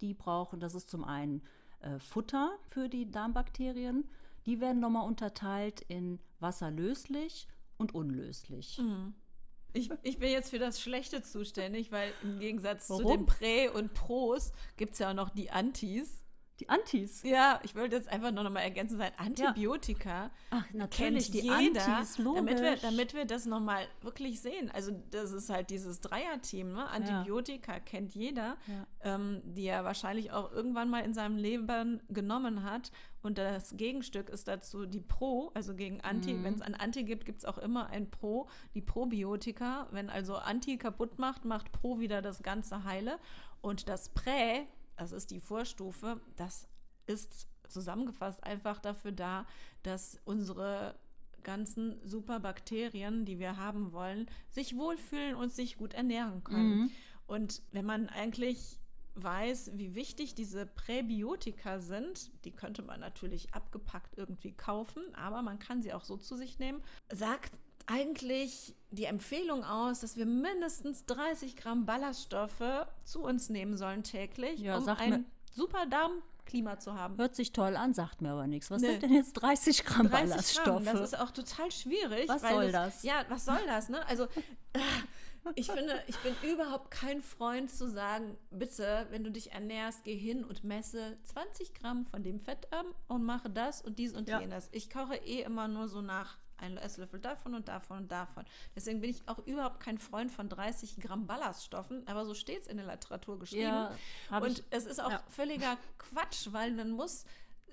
Die 0.00 0.14
brauchen, 0.14 0.60
das 0.60 0.74
ist 0.74 0.88
zum 0.88 1.04
einen 1.04 1.42
äh, 1.80 1.98
Futter 1.98 2.56
für 2.62 2.88
die 2.88 3.10
Darmbakterien. 3.10 4.08
Die 4.46 4.62
werden 4.62 4.80
nochmal 4.80 5.06
unterteilt 5.06 5.82
in 5.88 6.20
wasserlöslich 6.40 7.48
und 7.78 7.94
unlöslich. 7.94 8.78
Mhm. 8.78 9.14
Ich, 9.72 9.90
ich, 10.02 10.18
bin 10.18 10.30
jetzt 10.30 10.50
für 10.50 10.58
das 10.58 10.80
Schlechte 10.80 11.22
zuständig, 11.22 11.92
weil 11.92 12.10
im 12.22 12.38
Gegensatz 12.38 12.88
Warum? 12.88 13.02
zu 13.02 13.08
den 13.08 13.26
Prä- 13.26 13.68
und 13.68 13.92
Pros 13.92 14.52
gibt 14.76 14.94
es 14.94 15.00
ja 15.00 15.10
auch 15.10 15.14
noch 15.14 15.30
die 15.30 15.50
Antis. 15.50 16.24
Die 16.60 16.68
Antis. 16.70 17.22
Ja, 17.22 17.60
ich 17.64 17.74
wollte 17.74 17.96
jetzt 17.96 18.08
einfach 18.08 18.32
nur 18.32 18.42
noch 18.42 18.50
mal 18.50 18.60
ergänzen 18.60 18.96
sein. 18.96 19.12
Antibiotika. 19.18 20.24
Ja. 20.24 20.30
Ach, 20.50 20.64
natürlich, 20.72 21.30
die 21.30 21.40
jeder, 21.40 21.86
Antis, 21.86 22.16
logisch. 22.16 22.44
Damit 22.44 22.62
wir, 22.62 22.76
damit 22.76 23.14
wir 23.14 23.24
das 23.26 23.44
noch 23.44 23.60
mal 23.60 23.86
wirklich 24.00 24.40
sehen. 24.40 24.70
Also 24.70 24.92
das 25.10 25.32
ist 25.32 25.50
halt 25.50 25.68
dieses 25.68 26.00
Dreierteam. 26.00 26.72
Ne? 26.72 26.88
Antibiotika 26.88 27.74
ja. 27.74 27.80
kennt 27.80 28.14
jeder, 28.14 28.56
ja. 28.66 28.86
ähm, 29.02 29.42
die 29.44 29.66
er 29.66 29.84
wahrscheinlich 29.84 30.32
auch 30.32 30.50
irgendwann 30.50 30.88
mal 30.88 31.04
in 31.04 31.12
seinem 31.12 31.36
Leben 31.36 32.00
genommen 32.08 32.62
hat. 32.62 32.90
Und 33.22 33.36
das 33.36 33.76
Gegenstück 33.76 34.30
ist 34.30 34.48
dazu 34.48 34.86
die 34.86 35.00
Pro, 35.00 35.50
also 35.52 35.74
gegen 35.74 36.00
Anti. 36.00 36.32
Mhm. 36.32 36.44
Wenn 36.44 36.54
es 36.54 36.62
ein 36.62 36.74
Anti 36.74 37.04
gibt, 37.04 37.26
gibt 37.26 37.40
es 37.40 37.44
auch 37.44 37.58
immer 37.58 37.90
ein 37.90 38.10
Pro, 38.10 38.48
die 38.74 38.80
Probiotika. 38.80 39.88
Wenn 39.90 40.08
also 40.08 40.36
Anti 40.36 40.78
kaputt 40.78 41.18
macht, 41.18 41.44
macht 41.44 41.70
Pro 41.72 41.98
wieder 41.98 42.22
das 42.22 42.42
Ganze 42.42 42.84
heile. 42.84 43.18
Und 43.60 43.90
das 43.90 44.08
Prä 44.10 44.66
das 44.96 45.12
ist 45.12 45.30
die 45.30 45.40
Vorstufe, 45.40 46.20
das 46.36 46.68
ist 47.06 47.48
zusammengefasst 47.68 48.42
einfach 48.44 48.78
dafür 48.78 49.12
da, 49.12 49.46
dass 49.82 50.18
unsere 50.24 50.98
ganzen 51.42 52.00
Superbakterien, 52.04 53.24
die 53.24 53.38
wir 53.38 53.56
haben 53.56 53.92
wollen, 53.92 54.26
sich 54.50 54.76
wohlfühlen 54.76 55.36
und 55.36 55.52
sich 55.52 55.76
gut 55.76 55.94
ernähren 55.94 56.42
können. 56.42 56.76
Mhm. 56.76 56.90
Und 57.26 57.62
wenn 57.72 57.84
man 57.84 58.08
eigentlich 58.08 58.80
weiß, 59.14 59.72
wie 59.74 59.94
wichtig 59.94 60.34
diese 60.34 60.66
Präbiotika 60.66 61.78
sind, 61.78 62.30
die 62.44 62.50
könnte 62.50 62.82
man 62.82 63.00
natürlich 63.00 63.54
abgepackt 63.54 64.18
irgendwie 64.18 64.52
kaufen, 64.52 65.02
aber 65.14 65.42
man 65.42 65.58
kann 65.58 65.82
sie 65.82 65.92
auch 65.94 66.04
so 66.04 66.16
zu 66.16 66.36
sich 66.36 66.58
nehmen, 66.58 66.82
sagt 67.10 67.58
eigentlich 67.86 68.74
die 68.90 69.04
Empfehlung 69.04 69.64
aus, 69.64 70.00
dass 70.00 70.16
wir 70.16 70.26
mindestens 70.26 71.06
30 71.06 71.56
Gramm 71.56 71.86
Ballaststoffe 71.86 72.86
zu 73.04 73.22
uns 73.22 73.48
nehmen 73.48 73.76
sollen 73.76 74.02
täglich, 74.02 74.60
ja, 74.60 74.76
um 74.76 74.88
ein 74.88 75.24
super 75.52 75.86
Darmklima 75.86 76.78
zu 76.78 76.94
haben. 76.94 77.16
Hört 77.18 77.34
sich 77.34 77.52
toll 77.52 77.76
an, 77.76 77.94
sagt 77.94 78.22
mir 78.22 78.30
aber 78.30 78.46
nichts. 78.46 78.70
Was 78.70 78.82
nee. 78.82 78.92
sind 78.92 79.02
denn 79.02 79.14
jetzt 79.14 79.34
30 79.34 79.84
Gramm 79.84 80.08
30 80.08 80.28
Ballaststoffe? 80.28 80.84
Gramm, 80.84 80.84
das 80.84 81.12
ist 81.12 81.18
auch 81.18 81.30
total 81.30 81.70
schwierig. 81.70 82.28
Was 82.28 82.42
soll 82.42 82.72
das? 82.72 83.02
Ja, 83.02 83.24
was 83.28 83.44
soll 83.44 83.64
das? 83.66 83.88
Ne? 83.88 84.06
Also 84.06 84.26
ich 85.54 85.70
finde, 85.70 86.02
ich 86.06 86.16
bin 86.18 86.34
überhaupt 86.42 86.90
kein 86.90 87.22
Freund 87.22 87.70
zu 87.70 87.88
sagen, 87.88 88.36
bitte, 88.50 89.06
wenn 89.10 89.24
du 89.24 89.30
dich 89.30 89.52
ernährst, 89.52 90.04
geh 90.04 90.16
hin 90.16 90.44
und 90.44 90.64
messe 90.64 91.18
20 91.24 91.74
Gramm 91.74 92.04
von 92.04 92.22
dem 92.22 92.38
Fett 92.38 92.72
ab 92.72 92.86
und 93.08 93.24
mache 93.24 93.50
das 93.50 93.82
und 93.82 93.98
dies 93.98 94.12
und 94.12 94.28
ja. 94.28 94.40
jenes. 94.40 94.68
Ich 94.72 94.90
koche 94.90 95.16
eh 95.16 95.42
immer 95.42 95.68
nur 95.68 95.88
so 95.88 96.00
nach 96.00 96.38
ein 96.58 96.76
Esslöffel 96.78 97.20
davon 97.20 97.54
und 97.54 97.68
davon 97.68 97.98
und 97.98 98.12
davon. 98.12 98.44
Deswegen 98.74 99.00
bin 99.00 99.10
ich 99.10 99.28
auch 99.28 99.38
überhaupt 99.46 99.80
kein 99.80 99.98
Freund 99.98 100.32
von 100.32 100.48
30 100.48 100.96
Gramm 101.00 101.26
Ballaststoffen, 101.26 102.06
aber 102.08 102.24
so 102.24 102.34
steht 102.34 102.62
es 102.62 102.66
in 102.66 102.78
der 102.78 102.86
Literatur 102.86 103.38
geschrieben. 103.38 103.62
Ja, 103.62 103.92
und 104.30 104.58
ich, 104.58 104.64
es 104.70 104.86
ist 104.86 105.00
auch 105.00 105.10
ja. 105.10 105.22
völliger 105.28 105.76
Quatsch, 105.98 106.48
weil 106.52 106.72
man 106.72 106.90
muss 106.90 107.24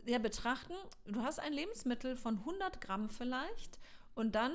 ja 0.06 0.20
betrachten, 0.20 0.74
du 1.06 1.22
hast 1.22 1.40
ein 1.40 1.54
Lebensmittel 1.54 2.16
von 2.16 2.40
100 2.40 2.82
Gramm 2.82 3.10
vielleicht 3.10 3.80
und 4.16 4.36
dann 4.36 4.52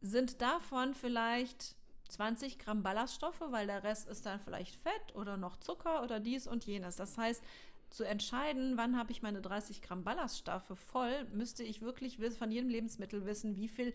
sind 0.00 0.40
davon 0.40 0.94
vielleicht 0.94 1.76
20 2.08 2.58
Gramm 2.58 2.82
Ballaststoffe, 2.82 3.42
weil 3.50 3.66
der 3.66 3.84
Rest 3.84 4.08
ist 4.08 4.26
dann 4.26 4.40
vielleicht 4.40 4.76
Fett 4.76 5.14
oder 5.14 5.36
noch 5.36 5.56
Zucker 5.58 6.02
oder 6.02 6.20
dies 6.20 6.46
und 6.46 6.64
jenes. 6.64 6.96
Das 6.96 7.18
heißt, 7.18 7.42
zu 7.90 8.04
entscheiden, 8.04 8.76
wann 8.76 8.98
habe 8.98 9.12
ich 9.12 9.22
meine 9.22 9.40
30 9.40 9.82
Gramm 9.82 10.04
Ballaststoffe 10.04 10.72
voll, 10.90 11.24
müsste 11.32 11.62
ich 11.62 11.80
wirklich 11.80 12.18
von 12.36 12.50
jedem 12.50 12.68
Lebensmittel 12.68 13.24
wissen, 13.24 13.56
wie 13.56 13.68
viel 13.68 13.92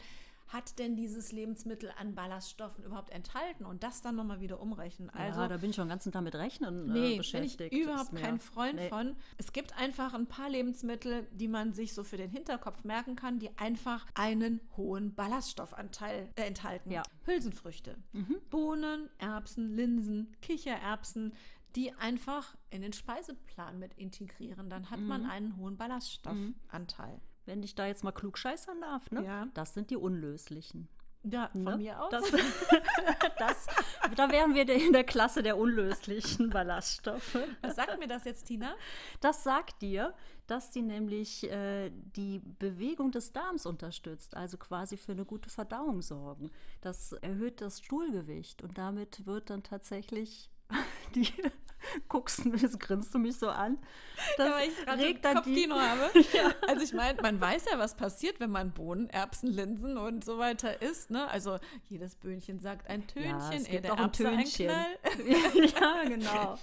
hat 0.54 0.78
denn 0.78 0.96
dieses 0.96 1.32
Lebensmittel 1.32 1.92
an 1.98 2.14
Ballaststoffen 2.14 2.84
überhaupt 2.84 3.10
enthalten 3.10 3.66
und 3.66 3.84
das 3.84 4.02
dann 4.02 4.16
nochmal 4.16 4.40
wieder 4.40 4.62
umrechnen. 4.62 5.10
Also, 5.10 5.42
ja, 5.42 5.48
da 5.48 5.58
bin 5.58 5.72
ich 5.72 5.76
schon 5.76 5.86
den 5.86 5.90
ganzen 5.90 6.12
Tag 6.12 6.24
mit 6.24 6.36
Rechnen 6.36 6.90
äh, 6.90 7.00
nee, 7.00 7.18
beschäftigt. 7.18 7.72
Bin 7.72 7.80
ich 7.80 7.86
überhaupt 7.86 8.16
kein 8.16 8.40
Freund 8.40 8.76
nee. 8.76 8.88
von. 8.88 9.16
Es 9.38 9.52
gibt 9.52 9.76
einfach 9.78 10.14
ein 10.14 10.28
paar 10.28 10.50
Lebensmittel, 10.50 11.28
die 11.32 11.48
man 11.48 11.74
sich 11.74 11.94
so 11.94 12.04
für 12.04 12.18
den 12.18 12.30
Hinterkopf 12.30 12.84
merken 12.84 13.16
kann, 13.16 13.40
die 13.40 13.50
einfach 13.58 14.06
einen 14.14 14.62
hohen 14.78 15.16
Ballaststoffanteil 15.16 16.30
äh, 16.36 16.44
enthalten. 16.44 16.92
Ja. 16.92 17.02
Hülsenfrüchte, 17.26 17.98
mhm. 18.12 18.38
Bohnen, 18.52 19.10
Erbsen, 19.18 19.76
Linsen, 19.76 20.36
Kichererbsen, 20.42 21.34
die 21.76 21.94
einfach 21.94 22.56
in 22.70 22.84
den 22.84 22.94
Speiseplan 22.94 23.80
mit 23.80 23.96
integrieren. 23.96 24.70
Dann 24.70 24.92
hat 24.92 25.00
mhm. 25.00 25.08
man 25.08 25.26
einen 25.26 25.58
hohen 25.58 25.78
Ballaststoffanteil. 25.78 27.20
Wenn 27.46 27.64
ich 27.64 27.76
da 27.76 27.88
jetzt 27.88 28.04
mal 28.04 28.12
klug 28.12 28.38
scheißern 28.38 28.82
darf, 28.82 29.12
ne? 29.12 29.24
Ja. 29.26 29.48
Das 29.54 29.74
sind 29.74 29.90
die 29.90 29.98
unlöslichen. 29.98 30.88
Ja, 31.24 31.50
von 31.54 31.64
ne? 31.64 31.78
mir 31.78 32.04
aus. 32.04 32.12
Das, 32.12 32.32
das, 33.40 33.68
da 34.16 34.30
wären 34.30 34.54
wir 34.54 34.68
in 34.68 34.92
der 34.92 35.06
Klasse 35.06 35.42
der 35.42 35.58
unlöslichen 35.58 36.50
Ballaststoffe. 36.50 37.38
Was 37.62 37.76
sagt 37.76 37.98
mir 37.98 38.08
das 38.08 38.26
jetzt, 38.26 38.46
Tina? 38.46 38.76
Das 39.22 39.44
sagt 39.44 39.82
dir, 39.82 40.14
dass 40.48 40.72
die 40.72 40.82
nämlich 40.82 41.50
äh, 41.50 41.92
die 41.92 42.40
Bewegung 42.60 43.12
des 43.12 43.32
Darms 43.32 43.66
unterstützt, 43.66 44.36
also 44.36 44.58
quasi 44.58 44.98
für 44.98 45.14
eine 45.14 45.24
gute 45.24 45.50
Verdauung 45.50 46.02
sorgen. 46.02 46.52
Das 46.82 47.14
erhöht 47.14 47.62
das 47.62 47.82
Stuhlgewicht 47.82 48.62
und 48.62 48.78
damit 48.78 49.26
wird 49.26 49.50
dann 49.50 49.64
tatsächlich 49.64 50.50
die 51.16 51.28
guckst 52.08 52.46
du, 52.46 52.52
das 52.52 52.78
grinst 52.80 53.14
du 53.14 53.20
mich 53.20 53.38
so 53.38 53.50
an. 53.50 53.78
Das 54.38 54.48
Ja, 54.48 54.54
weil 54.56 54.70
ich 54.70 55.06
regt 55.06 55.26
dann 55.26 55.44
die, 55.44 55.68
Kopfkino 55.68 55.76
habe. 55.80 56.10
Also 56.68 56.84
ich 56.84 56.94
meine, 56.94 57.22
man 57.22 57.40
weiß 57.40 57.66
ja, 57.72 57.78
was 57.78 57.96
passiert, 57.96 58.40
wenn 58.40 58.52
man 58.52 58.72
Bohnen, 58.72 59.10
Erbsen, 59.10 59.50
Linsen 59.50 59.98
und 59.98 60.24
so 60.24 60.38
weiter 60.38 60.82
isst. 60.82 61.12
Ne? 61.12 61.28
Also 61.30 61.60
jedes 61.90 62.16
Böhnchen 62.16 62.60
sagt 62.60 62.90
ein 62.90 63.06
Tönchen, 63.08 63.32
Ja, 63.32 63.52
es 63.54 63.66
gibt 63.66 63.90
auch 63.90 63.98
ein 63.98 64.04
Erbse 64.04 64.24
Tönchen. 64.24 64.68
Knall. 64.68 64.98
ja, 65.28 66.04
genau. 66.08 66.58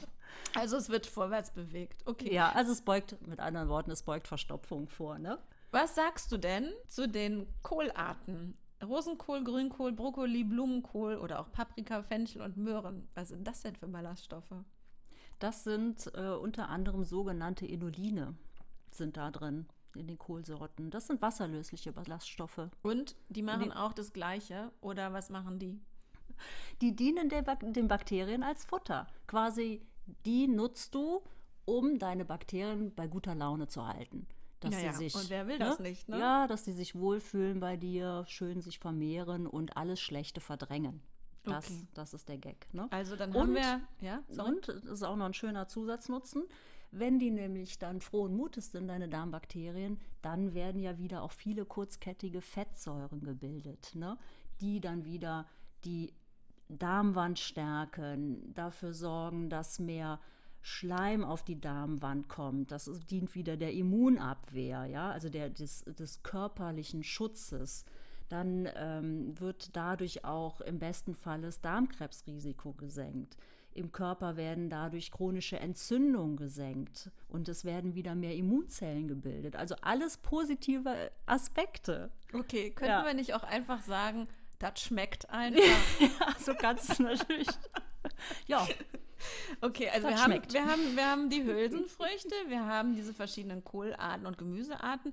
Also 0.54 0.76
es 0.76 0.88
wird 0.88 1.06
vorwärts 1.06 1.50
bewegt. 1.50 2.02
Okay. 2.06 2.32
Ja, 2.32 2.52
also 2.52 2.72
es 2.72 2.82
beugt, 2.82 3.16
mit 3.26 3.40
anderen 3.40 3.68
Worten, 3.68 3.90
es 3.90 4.02
beugt 4.02 4.26
Verstopfung 4.26 4.88
vor, 4.88 5.18
ne? 5.18 5.38
Was 5.70 5.94
sagst 5.94 6.32
du 6.32 6.36
denn 6.36 6.72
zu 6.88 7.08
den 7.08 7.46
Kohlarten? 7.62 8.56
Rosenkohl, 8.82 9.44
Grünkohl, 9.44 9.92
Brokkoli, 9.92 10.44
Blumenkohl 10.44 11.16
oder 11.16 11.40
auch 11.40 11.52
Paprika, 11.52 12.02
Fenchel 12.02 12.42
und 12.42 12.56
Möhren. 12.56 13.08
Was 13.14 13.28
sind 13.28 13.46
das 13.46 13.62
denn 13.62 13.76
für 13.76 13.88
Ballaststoffe? 13.88 14.54
Das 15.38 15.64
sind 15.64 16.10
äh, 16.14 16.30
unter 16.30 16.68
anderem 16.68 17.04
sogenannte 17.04 17.66
Enoline, 17.66 18.34
sind 18.90 19.16
da 19.16 19.30
drin 19.30 19.66
in 19.94 20.06
den 20.06 20.18
Kohlsorten. 20.18 20.90
Das 20.90 21.06
sind 21.06 21.20
wasserlösliche 21.22 21.92
Ballaststoffe. 21.92 22.68
Und 22.82 23.16
die 23.28 23.42
machen 23.42 23.72
auch 23.72 23.92
das 23.92 24.12
Gleiche. 24.12 24.70
Oder 24.80 25.12
was 25.12 25.30
machen 25.30 25.58
die? 25.58 25.80
Die 26.80 26.94
dienen 26.94 27.28
den 27.28 27.88
Bakterien 27.88 28.42
als 28.42 28.64
Futter. 28.64 29.06
Quasi, 29.26 29.82
die 30.24 30.48
nutzt 30.48 30.94
du, 30.94 31.22
um 31.64 31.98
deine 31.98 32.24
Bakterien 32.24 32.94
bei 32.94 33.06
guter 33.06 33.34
Laune 33.34 33.68
zu 33.68 33.86
halten. 33.86 34.26
Dass 34.60 34.72
Naja, 34.74 34.92
sie 34.92 35.08
sich, 35.08 35.14
und 35.14 35.30
wer 35.30 35.46
will 35.46 35.58
das 35.58 35.78
nicht, 35.78 36.08
ne? 36.08 36.18
Ja, 36.18 36.46
dass 36.46 36.64
sie 36.66 36.72
sich 36.72 36.94
wohlfühlen 36.94 37.60
bei 37.60 37.76
dir, 37.78 38.24
schön 38.28 38.60
sich 38.60 38.78
vermehren 38.78 39.46
und 39.46 39.76
alles 39.78 40.00
Schlechte 40.00 40.40
verdrängen. 40.40 41.00
Das, 41.44 41.70
Okay. 41.70 41.88
das 41.94 42.12
ist 42.12 42.28
der 42.28 42.36
Gag. 42.36 42.66
Ne? 42.74 42.86
Also 42.90 43.16
dann 43.16 43.30
Und- 43.30 43.40
haben 43.40 43.54
wir, 43.54 43.80
ja, 44.02 44.22
sorry. 44.28 44.50
Und 44.50 44.68
das 44.68 44.84
ist 44.84 45.02
auch 45.02 45.16
noch 45.16 45.24
ein 45.24 45.32
schöner 45.34 45.66
Zusatznutzen. 45.66 46.44
Wenn 46.92 47.18
die 47.18 47.30
nämlich 47.30 47.78
dann 47.78 48.00
frohen 48.02 48.36
Mutes 48.36 48.72
sind, 48.72 48.88
deine 48.88 49.08
Darmbakterien, 49.08 49.98
dann 50.20 50.52
werden 50.54 50.82
ja 50.82 50.98
wieder 50.98 51.22
auch 51.22 51.32
viele 51.32 51.64
kurzkettige 51.64 52.42
Fettsäuren 52.42 53.22
gebildet, 53.22 53.92
ne? 53.94 54.18
die 54.60 54.80
dann 54.80 55.04
wieder 55.06 55.46
die 55.84 56.12
Darmwand 56.68 57.38
stärken, 57.38 58.52
dafür 58.54 58.92
sorgen, 58.92 59.48
dass 59.48 59.78
mehr 59.78 60.20
Schleim 60.62 61.24
auf 61.24 61.42
die 61.44 61.60
Darmwand 61.60 62.28
kommt. 62.28 62.70
Das 62.70 62.90
dient 63.10 63.34
wieder 63.34 63.56
der 63.56 63.72
Immunabwehr, 63.72 64.84
ja, 64.86 65.10
also 65.10 65.28
der, 65.28 65.50
des, 65.50 65.84
des 65.84 66.22
körperlichen 66.22 67.02
Schutzes. 67.02 67.84
Dann 68.28 68.68
ähm, 68.76 69.38
wird 69.40 69.74
dadurch 69.76 70.24
auch 70.24 70.60
im 70.60 70.78
besten 70.78 71.14
Fall 71.14 71.40
das 71.42 71.60
Darmkrebsrisiko 71.60 72.72
gesenkt. 72.74 73.36
Im 73.72 73.92
Körper 73.92 74.36
werden 74.36 74.68
dadurch 74.68 75.10
chronische 75.12 75.58
Entzündungen 75.58 76.36
gesenkt 76.36 77.10
und 77.28 77.48
es 77.48 77.64
werden 77.64 77.94
wieder 77.94 78.14
mehr 78.14 78.34
Immunzellen 78.36 79.06
gebildet. 79.08 79.54
Also 79.56 79.76
alles 79.80 80.16
positive 80.18 81.10
Aspekte. 81.26 82.10
Okay, 82.32 82.70
könnten 82.70 82.90
Ja. 82.92 83.04
wir 83.04 83.14
nicht 83.14 83.32
auch 83.34 83.44
einfach 83.44 83.80
sagen, 83.82 84.26
das 84.58 84.80
schmeckt 84.80 85.30
einfach? 85.30 85.60
Ja, 86.00 86.34
so 86.38 86.54
ganz 86.54 86.98
natürlich. 86.98 87.48
Ja, 88.46 88.66
Okay, 89.60 89.88
also 89.88 90.08
Das 90.08 90.16
wir 90.16 90.22
haben, 90.22 90.52
wir, 90.52 90.66
haben, 90.66 90.96
wir 90.96 91.06
haben 91.06 91.30
die 91.30 91.44
Hülsenfrüchte, 91.44 92.34
wir 92.48 92.66
haben 92.66 92.94
diese 92.94 93.14
verschiedenen 93.14 93.64
Kohlarten 93.64 94.26
und 94.26 94.38
Gemüsearten 94.38 95.12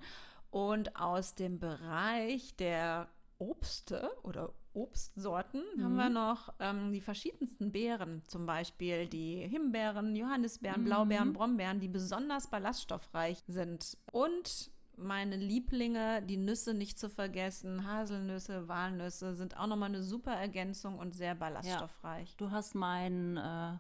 und 0.49 0.95
aus 0.95 1.35
dem 1.35 1.59
Bereich 1.59 2.55
der 2.55 3.09
Obste 3.37 4.09
oder 4.23 4.53
Obstsorten 4.73 5.63
haben 5.81 5.95
wir 5.95 6.09
noch 6.09 6.53
ähm, 6.59 6.91
die 6.91 7.01
verschiedensten 7.01 7.71
Beeren, 7.71 8.21
zum 8.27 8.45
Beispiel 8.45 9.07
die 9.07 9.47
Himbeeren, 9.47 10.15
Johannisbeeren, 10.15 10.83
Blaubeeren, 10.83 11.33
Brombeeren, 11.33 11.79
die 11.79 11.87
besonders 11.87 12.47
ballaststoffreich 12.49 13.43
sind. 13.47 13.97
Und 14.11 14.69
meine 14.97 15.35
Lieblinge, 15.35 16.21
die 16.23 16.37
Nüsse 16.37 16.73
nicht 16.73 16.99
zu 16.99 17.09
vergessen, 17.09 17.87
Haselnüsse, 17.87 18.67
Walnüsse 18.67 19.35
sind 19.35 19.57
auch 19.57 19.67
nochmal 19.67 19.89
eine 19.89 20.03
super 20.03 20.33
Ergänzung 20.33 20.97
und 20.97 21.13
sehr 21.13 21.35
ballaststoffreich. 21.35 22.35
du 22.37 22.51
hast 22.51 22.75
mein 22.75 23.37
äh, 23.37 23.77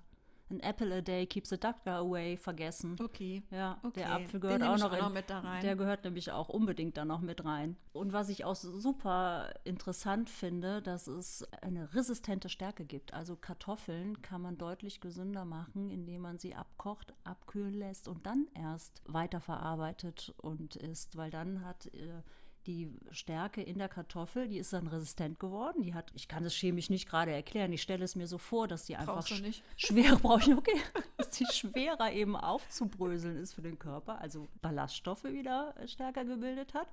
An 0.49 0.59
Apple 0.61 0.95
a 0.95 1.01
Day 1.01 1.25
keeps 1.25 1.49
the 1.49 1.57
doctor 1.59 1.95
away 1.95 2.37
vergessen. 2.37 2.95
Okay. 3.01 3.43
Ja, 3.51 3.79
Okay, 3.83 3.99
der 3.99 4.13
Apfel 4.13 4.39
gehört 4.39 4.63
auch 4.63 4.77
noch, 4.77 4.93
auch 4.93 4.99
noch 4.99 5.13
mit 5.13 5.29
da 5.29 5.39
rein. 5.39 5.61
Der 5.61 5.75
gehört 5.75 6.03
nämlich 6.05 6.31
auch 6.31 6.49
unbedingt 6.49 6.95
da 6.97 7.05
noch 7.05 7.21
mit 7.21 7.43
rein. 7.43 7.75
Und 7.93 8.13
was 8.13 8.29
ich 8.29 8.45
auch 8.45 8.55
super 8.55 9.53
interessant 9.65 10.29
finde, 10.29 10.81
dass 10.81 11.07
es 11.07 11.45
eine 11.61 11.93
resistente 11.93 12.49
Stärke 12.49 12.85
gibt. 12.85 13.13
Also 13.13 13.35
Kartoffeln 13.35 14.21
kann 14.21 14.41
man 14.41 14.57
deutlich 14.57 15.01
gesünder 15.01 15.43
machen, 15.45 15.91
indem 15.91 16.21
man 16.21 16.37
sie 16.37 16.55
abkocht, 16.55 17.13
abkühlen 17.23 17.73
lässt 17.73 18.07
und 18.07 18.25
dann 18.25 18.47
erst 18.53 19.01
weiterverarbeitet 19.05 20.33
und 20.37 20.75
isst, 20.77 21.17
weil 21.17 21.29
dann 21.31 21.65
hat 21.65 21.87
äh, 21.87 22.21
die 22.67 22.91
Stärke 23.11 23.61
in 23.61 23.79
der 23.79 23.89
Kartoffel, 23.89 24.47
die 24.47 24.57
ist 24.57 24.73
dann 24.73 24.87
resistent 24.87 25.39
geworden. 25.39 25.81
Die 25.81 25.93
hat, 25.93 26.11
ich 26.13 26.27
kann 26.27 26.43
es 26.45 26.53
chemisch 26.53 26.89
nicht 26.89 27.09
gerade 27.09 27.31
erklären, 27.31 27.71
ich 27.73 27.81
stelle 27.81 28.03
es 28.03 28.15
mir 28.15 28.27
so 28.27 28.37
vor, 28.37 28.67
dass 28.67 28.85
die 28.85 28.95
einfach 28.97 29.25
sch- 29.25 29.41
nicht. 29.41 29.63
schwer 29.77 30.17
brauche 30.17 30.41
ich 30.41 30.53
okay, 30.55 30.79
dass 31.17 31.31
die 31.31 31.45
schwerer 31.45 32.11
eben 32.11 32.35
aufzubröseln 32.35 33.37
ist 33.37 33.53
für 33.53 33.61
den 33.61 33.79
Körper, 33.79 34.19
also 34.21 34.47
Ballaststoffe 34.61 35.23
wieder 35.23 35.73
stärker 35.87 36.25
gebildet 36.25 36.73
hat 36.73 36.87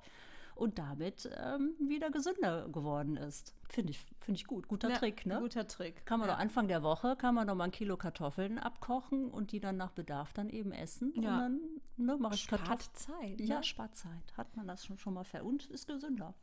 und 0.55 0.79
damit 0.79 1.29
ähm, 1.37 1.75
wieder 1.79 2.09
gesünder 2.09 2.69
geworden 2.69 3.17
ist. 3.17 3.53
Finde 3.67 3.91
ich, 3.91 3.99
finde 4.21 4.39
ich 4.39 4.47
gut, 4.47 4.67
guter 4.69 4.89
Ja, 4.89 4.97
Trick, 4.97 5.25
ne? 5.25 5.39
Guter 5.39 5.67
Trick. 5.67 6.05
Kann 6.05 6.19
man 6.21 6.29
ja. 6.29 6.35
doch 6.35 6.39
Anfang 6.41 6.69
der 6.69 6.81
Woche, 6.81 7.17
kann 7.17 7.35
man 7.35 7.47
noch 7.47 7.55
mal 7.55 7.65
ein 7.65 7.71
Kilo 7.71 7.97
Kartoffeln 7.97 8.57
abkochen 8.57 9.29
und 9.29 9.51
die 9.51 9.59
dann 9.59 9.75
nach 9.75 9.91
Bedarf 9.91 10.31
dann 10.31 10.49
eben 10.49 10.71
essen. 10.71 11.11
Ja. 11.15 11.19
Und 11.19 11.25
dann 11.39 11.59
ne, 11.97 12.17
mache 12.17 12.35
ich 12.35 12.41
Spart. 12.41 12.83
Zeit. 12.97 13.39
Ja, 13.41 13.57
ne? 13.57 13.63
spart 13.63 13.95
Zeit. 13.95 14.37
Hat 14.37 14.55
man 14.55 14.67
das 14.67 14.85
schon, 14.85 14.97
schon 14.97 15.13
mal 15.13 15.23
ver 15.23 15.45
und 15.45 15.65
ist 15.67 15.87
gesünder. 15.87 16.33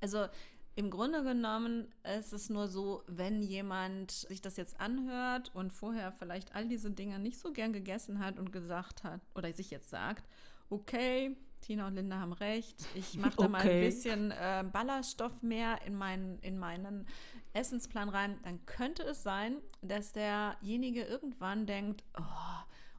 Also 0.00 0.26
im 0.76 0.90
Grunde 0.90 1.24
genommen 1.24 1.92
ist 2.16 2.32
es 2.32 2.50
nur 2.50 2.68
so, 2.68 3.02
wenn 3.08 3.42
jemand 3.42 4.12
sich 4.12 4.40
das 4.40 4.56
jetzt 4.56 4.78
anhört 4.80 5.50
und 5.54 5.72
vorher 5.72 6.12
vielleicht 6.12 6.54
all 6.54 6.68
diese 6.68 6.92
Dinge 6.92 7.18
nicht 7.18 7.38
so 7.38 7.52
gern 7.52 7.72
gegessen 7.72 8.20
hat 8.20 8.38
und 8.38 8.52
gesagt 8.52 9.02
hat 9.02 9.20
oder 9.34 9.52
sich 9.52 9.70
jetzt 9.70 9.90
sagt, 9.90 10.28
okay, 10.70 11.36
Tina 11.62 11.88
und 11.88 11.96
Linda 11.96 12.20
haben 12.20 12.32
recht, 12.32 12.76
ich 12.94 13.18
mache 13.18 13.36
da 13.38 13.48
mal 13.48 13.62
ein 13.62 13.66
Okay. 13.66 13.84
bisschen 13.86 14.30
äh, 14.30 14.64
Ballaststoff 14.72 15.42
mehr 15.42 15.80
in 15.84 15.96
meinen, 15.96 16.38
in 16.38 16.58
meinen 16.58 17.08
Essensplan 17.52 18.08
rein, 18.08 18.38
dann 18.44 18.64
könnte 18.64 19.02
es 19.02 19.24
sein, 19.24 19.56
dass 19.82 20.12
derjenige 20.12 21.02
irgendwann 21.02 21.66
denkt, 21.66 22.04
oh, 22.16 22.22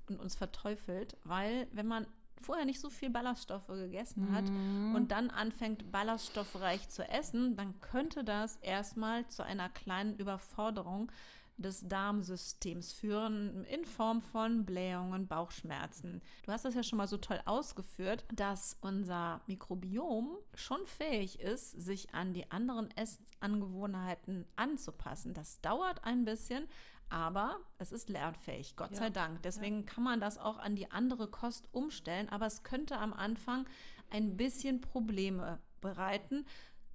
und 0.09 0.19
uns 0.19 0.35
verteufelt, 0.35 1.17
weil 1.23 1.67
wenn 1.71 1.87
man 1.87 2.07
vorher 2.41 2.65
nicht 2.65 2.79
so 2.79 2.89
viel 2.89 3.09
Ballaststoffe 3.09 3.67
gegessen 3.67 4.31
hat 4.31 4.47
und 4.95 5.11
dann 5.11 5.29
anfängt 5.29 5.91
ballaststoffreich 5.91 6.87
zu 6.89 7.07
essen, 7.07 7.55
dann 7.57 7.79
könnte 7.81 8.23
das 8.23 8.57
erstmal 8.57 9.27
zu 9.27 9.43
einer 9.43 9.69
kleinen 9.69 10.15
Überforderung 10.15 11.11
des 11.59 11.87
Darmsystems 11.87 12.93
führen 12.93 13.65
in 13.65 13.83
Form 13.85 14.21
von 14.21 14.65
Blähungen, 14.65 15.27
Bauchschmerzen. 15.27 16.21
Du 16.45 16.51
hast 16.51 16.65
das 16.65 16.73
ja 16.73 16.83
schon 16.83 16.97
mal 16.97 17.07
so 17.07 17.17
toll 17.17 17.39
ausgeführt, 17.45 18.23
dass 18.33 18.77
unser 18.81 19.41
Mikrobiom 19.47 20.37
schon 20.53 20.85
fähig 20.85 21.39
ist, 21.41 21.71
sich 21.71 22.13
an 22.13 22.33
die 22.33 22.49
anderen 22.49 22.89
Essangewohnheiten 22.95 24.45
anzupassen. 24.55 25.33
Das 25.33 25.59
dauert 25.61 26.03
ein 26.05 26.23
bisschen, 26.23 26.65
aber 27.09 27.57
es 27.77 27.91
ist 27.91 28.09
lernfähig, 28.09 28.75
Gott 28.75 28.91
Ja. 28.91 28.97
sei 28.97 29.09
Dank. 29.09 29.41
Deswegen 29.43 29.85
kann 29.85 30.03
man 30.03 30.19
das 30.19 30.37
auch 30.37 30.57
an 30.57 30.75
die 30.75 30.91
andere 30.91 31.27
Kost 31.27 31.67
umstellen, 31.73 32.29
aber 32.29 32.45
es 32.45 32.63
könnte 32.63 32.97
am 32.97 33.13
Anfang 33.13 33.65
ein 34.09 34.37
bisschen 34.37 34.81
Probleme 34.81 35.59
bereiten. 35.81 36.45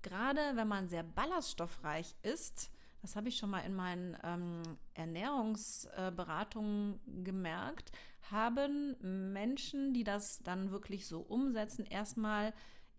Gerade 0.02 0.40
wenn 0.54 0.68
man 0.68 0.88
sehr 0.88 1.02
ballaststoffreich 1.02 2.14
ist, 2.22 2.70
das 3.02 3.16
habe 3.16 3.28
ich 3.28 3.36
schon 3.36 3.50
mal 3.50 3.60
in 3.60 3.74
meinen 3.74 4.16
ähm, 4.22 4.62
Ernährungsberatungen 4.94 7.00
gemerkt, 7.24 7.92
haben 8.30 8.96
Menschen, 9.32 9.92
die 9.92 10.04
das 10.04 10.42
dann 10.42 10.70
wirklich 10.70 11.06
so 11.06 11.20
umsetzen, 11.20 11.84
erstmal 11.84 12.54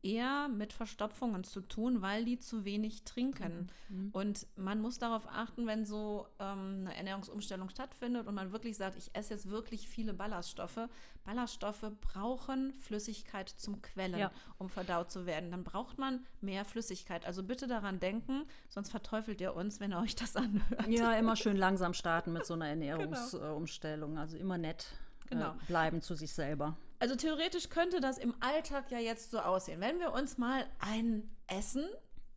eher 0.06 0.48
mit 0.48 0.72
Verstopfungen 0.72 1.44
zu 1.44 1.62
tun, 1.62 2.02
weil 2.02 2.24
die 2.26 2.38
zu 2.38 2.64
wenig 2.64 3.04
trinken. 3.04 3.70
Und 4.14 4.46
man 4.56 4.80
muss 4.80 5.00
darauf 5.00 5.28
achten, 5.28 5.66
wenn 5.66 5.86
so 5.86 6.28
ähm, 6.40 6.82
eine 6.86 6.96
Ernährungsumstellung 6.96 7.70
stattfindet 7.70 8.28
und 8.28 8.36
man 8.36 8.52
wirklich 8.52 8.78
sagt, 8.78 8.98
ich 8.98 9.10
esse 9.16 9.34
jetzt 9.34 9.50
wirklich 9.50 9.88
viele 9.90 10.14
Ballaststoffe. 10.14 10.80
Ballaststoffe 11.24 11.86
brauchen 12.02 12.74
Flüssigkeit 12.76 13.50
zum 13.50 13.82
Quellen, 13.82 14.20
Ja. 14.20 14.32
um 14.60 14.70
verdaut 14.70 15.10
zu 15.12 15.26
werden. 15.26 15.50
Dann 15.50 15.64
braucht 15.64 15.98
man 15.98 16.24
mehr 16.40 16.66
Flüssigkeit. 16.66 17.26
Also 17.26 17.42
bitte 17.44 17.68
daran 17.68 18.00
denken, 18.00 18.44
sonst 18.70 18.92
verteufelt 18.92 19.42
ihr 19.42 19.56
uns, 19.56 19.80
wenn 19.80 19.92
ihr 19.92 20.00
euch 20.00 20.16
das 20.16 20.36
anhört. 20.36 20.88
Ja, 20.88 21.14
immer 21.14 21.36
schön 21.36 21.58
langsam 21.58 21.94
starten 21.96 22.32
mit 22.32 22.46
so 22.46 22.54
einer 22.54 22.68
Ernährungsumstellung. 22.68 24.18
Also 24.18 24.38
immer 24.38 24.58
nett 24.58 24.86
Genau. 25.28 25.52
äh, 25.54 25.66
bleiben 25.68 26.02
zu 26.02 26.14
sich 26.14 26.34
selber. 26.34 26.78
Also 27.00 27.16
theoretisch 27.16 27.70
könnte 27.70 28.00
das 28.00 28.18
im 28.18 28.34
Alltag 28.40 28.92
ja 28.92 29.00
jetzt 29.00 29.32
so 29.32 29.40
aussehen. 29.40 29.82
Wenn 29.82 30.00
wir 30.00 30.14
uns 30.14 30.38
mal 30.38 30.66
ein 30.80 31.30
Essen 31.48 31.86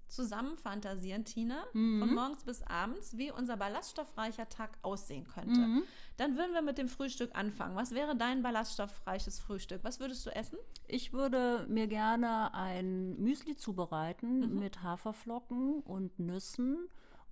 zusammen 0.08 0.56
fantasieren, 0.56 1.24
Tina, 1.26 1.64
von 1.72 2.14
morgens 2.14 2.42
bis 2.44 2.62
abends, 2.62 3.16
wie 3.18 3.30
unser 3.30 3.58
ballaststoffreicher 3.58 4.48
Tag 4.48 4.70
aussehen 4.82 5.26
könnte. 5.28 5.60
Mhm. 5.60 5.82
Dann 6.16 6.36
würden 6.38 6.54
wir 6.54 6.62
mit 6.62 6.78
dem 6.78 6.88
Frühstück 6.88 7.36
anfangen. 7.36 7.76
Was 7.76 7.92
wäre 7.92 8.16
dein 8.16 8.42
ballaststoffreiches 8.42 9.38
Frühstück? 9.38 9.84
Was 9.84 10.00
würdest 10.00 10.24
du 10.24 10.30
essen? 10.34 10.58
Ich 10.86 11.12
würde 11.12 11.66
mir 11.68 11.86
gerne 11.88 12.54
ein 12.54 13.16
Müsli 13.20 13.54
zubereiten 13.54 14.54
Mhm. 14.54 14.58
mit 14.58 14.82
Haferflocken 14.82 15.80
und 15.80 16.18
Nüssen 16.18 16.88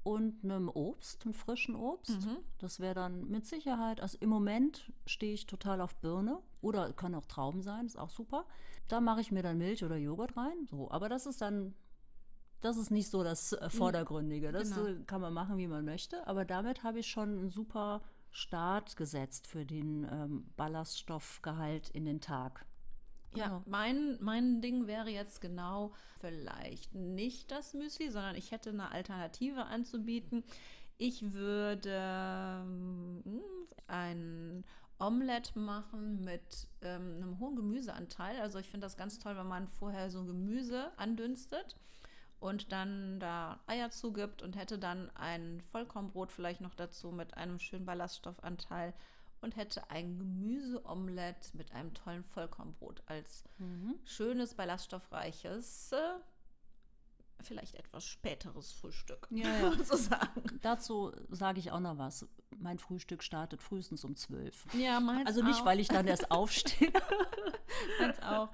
und 0.07 0.45
einem 0.45 0.69
Obst, 0.69 1.25
einem 1.25 1.35
frischen 1.35 1.75
Obst. 1.75 2.25
Mhm. 2.25 2.37
Das 2.59 2.79
wäre 2.79 2.95
dann 2.95 3.29
mit 3.29 3.45
Sicherheit, 3.45 4.01
also 4.01 4.17
im 4.21 4.29
Moment 4.31 4.93
stehe 5.05 5.35
ich 5.35 5.47
total 5.47 5.81
auf 5.81 5.97
Birne 5.97 6.39
oder 6.61 6.93
kann 6.93 7.13
auch 7.17 7.27
Trauben 7.27 7.61
sein, 7.61 7.87
ist 7.87 7.99
auch 7.99 8.11
super. 8.11 8.47
Da 8.87 9.01
mache 9.01 9.21
ich 9.21 9.33
mir 9.33 9.43
dann 9.43 9.59
Milch 9.59 9.83
oder 9.85 9.97
Joghurt 9.97 10.37
rein, 10.37 10.65
so. 10.71 10.89
Aber 10.93 11.09
das 11.09 11.27
ist 11.27 11.41
dann, 11.43 11.75
das 12.61 12.77
ist 12.77 12.93
nicht 12.93 13.11
so 13.11 13.25
das 13.25 13.53
äh, 13.53 13.69
Vordergründige. 13.69 14.53
Das 14.53 14.71
Genau. 14.71 14.87
äh, 14.87 15.03
kann 15.07 15.21
man 15.21 15.35
machen, 15.35 15.59
wie 15.59 15.67
man 15.67 15.85
möchte. 15.85 16.25
Aber 16.29 16.45
damit 16.45 16.85
habe 16.85 17.01
ich 17.01 17.09
schon 17.09 17.39
einen 17.39 17.49
super 17.51 18.01
Start 18.31 18.97
gesetzt 18.97 19.49
für 19.49 19.67
den 19.67 20.07
ähm, 20.09 20.47
Ballaststoffgehalt 20.57 21.89
in 21.91 22.05
den 22.05 22.21
Tag. 22.21 22.65
Ja, 23.35 23.47
Genau. 23.47 23.63
mein, 23.67 24.17
mein 24.21 24.61
Ding 24.63 24.87
wäre 24.87 25.11
jetzt 25.11 25.41
genau 25.41 25.93
vielleicht 26.21 26.95
nicht 26.95 27.51
das 27.51 27.75
Müsli, 27.75 28.11
sondern 28.11 28.37
ich 28.37 28.51
hätte 28.51 28.71
eine 28.71 28.91
Alternative 28.91 29.65
anzubieten. 29.67 30.45
Ich 30.99 31.33
würde 31.35 31.91
ähm, 31.93 33.23
ein 33.87 34.65
Omelette 34.99 35.59
machen 35.59 36.25
mit 36.25 36.69
ähm, 36.81 37.17
einem 37.17 37.39
hohen 37.39 37.57
Gemüseanteil. 37.57 38.41
Also 38.41 38.59
ich 38.59 38.71
finde 38.71 38.87
das 38.87 38.97
ganz 38.97 39.19
toll, 39.19 39.37
wenn 39.37 39.47
man 39.47 39.69
vorher 39.69 40.11
so 40.11 40.25
Gemüse 40.25 40.91
andünstet 40.97 41.77
und 42.41 42.73
dann 42.73 43.21
da 43.21 43.61
Eier 43.67 43.91
zugibt 43.91 44.43
und 44.43 44.57
hätte 44.57 44.79
dann 44.79 45.11
ein 45.17 45.61
Vollkornbrot 45.71 46.33
vielleicht 46.33 46.63
noch 46.63 46.75
dazu 46.75 47.13
mit 47.13 47.37
einem 47.37 47.59
schönen 47.59 47.85
Ballaststoffanteil 47.85 48.95
und 49.47 49.55
hätte 49.55 49.89
ein 49.91 50.19
Gemüseomelett 50.19 51.55
mit 51.55 51.71
einem 51.71 51.95
tollen 51.95 52.25
Vollkornbrot 52.25 53.01
als 53.07 53.45
schönes, 54.05 54.55
ballaststoffreiches, 54.55 55.93
äh, 55.93 56.19
vielleicht 57.43 57.77
etwas 57.77 58.05
späteres 58.05 58.73
Frühstück. 58.73 59.29
Ja, 59.31 59.47
ja. 59.63 59.73
sozusagen. 59.73 60.59
Dazu 60.63 61.13
sage 61.31 61.61
ich 61.61 61.71
auch 61.71 61.79
noch 61.79 61.97
was. 61.97 62.27
Mein 62.61 62.79
Frühstück 62.79 63.23
startet 63.23 63.63
frühestens 63.63 64.05
um 64.05 64.17
12. 64.17 64.67
Ja, 64.75 65.01
meins 65.01 65.27
Also 65.27 65.43
nicht, 65.43 65.61
auch. 65.61 65.67
weil 65.67 65.81
ich 65.81 65.89
dann 65.89 66.07
erst 66.07 66.31
aufstehe, 66.31 66.93
meins 68.01 68.21
auch. 68.23 68.51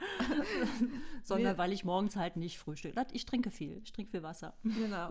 sondern 1.23 1.57
weil 1.59 1.73
ich 1.73 1.85
morgens 1.85 2.17
halt 2.17 2.37
nicht 2.37 2.59
frühstücke. 2.59 3.05
Ich 3.13 3.25
trinke 3.27 3.51
viel. 3.51 3.81
Ich 3.85 3.93
trinke 3.93 4.11
viel 4.11 4.23
Wasser. 4.23 4.55
Genau. 4.65 5.11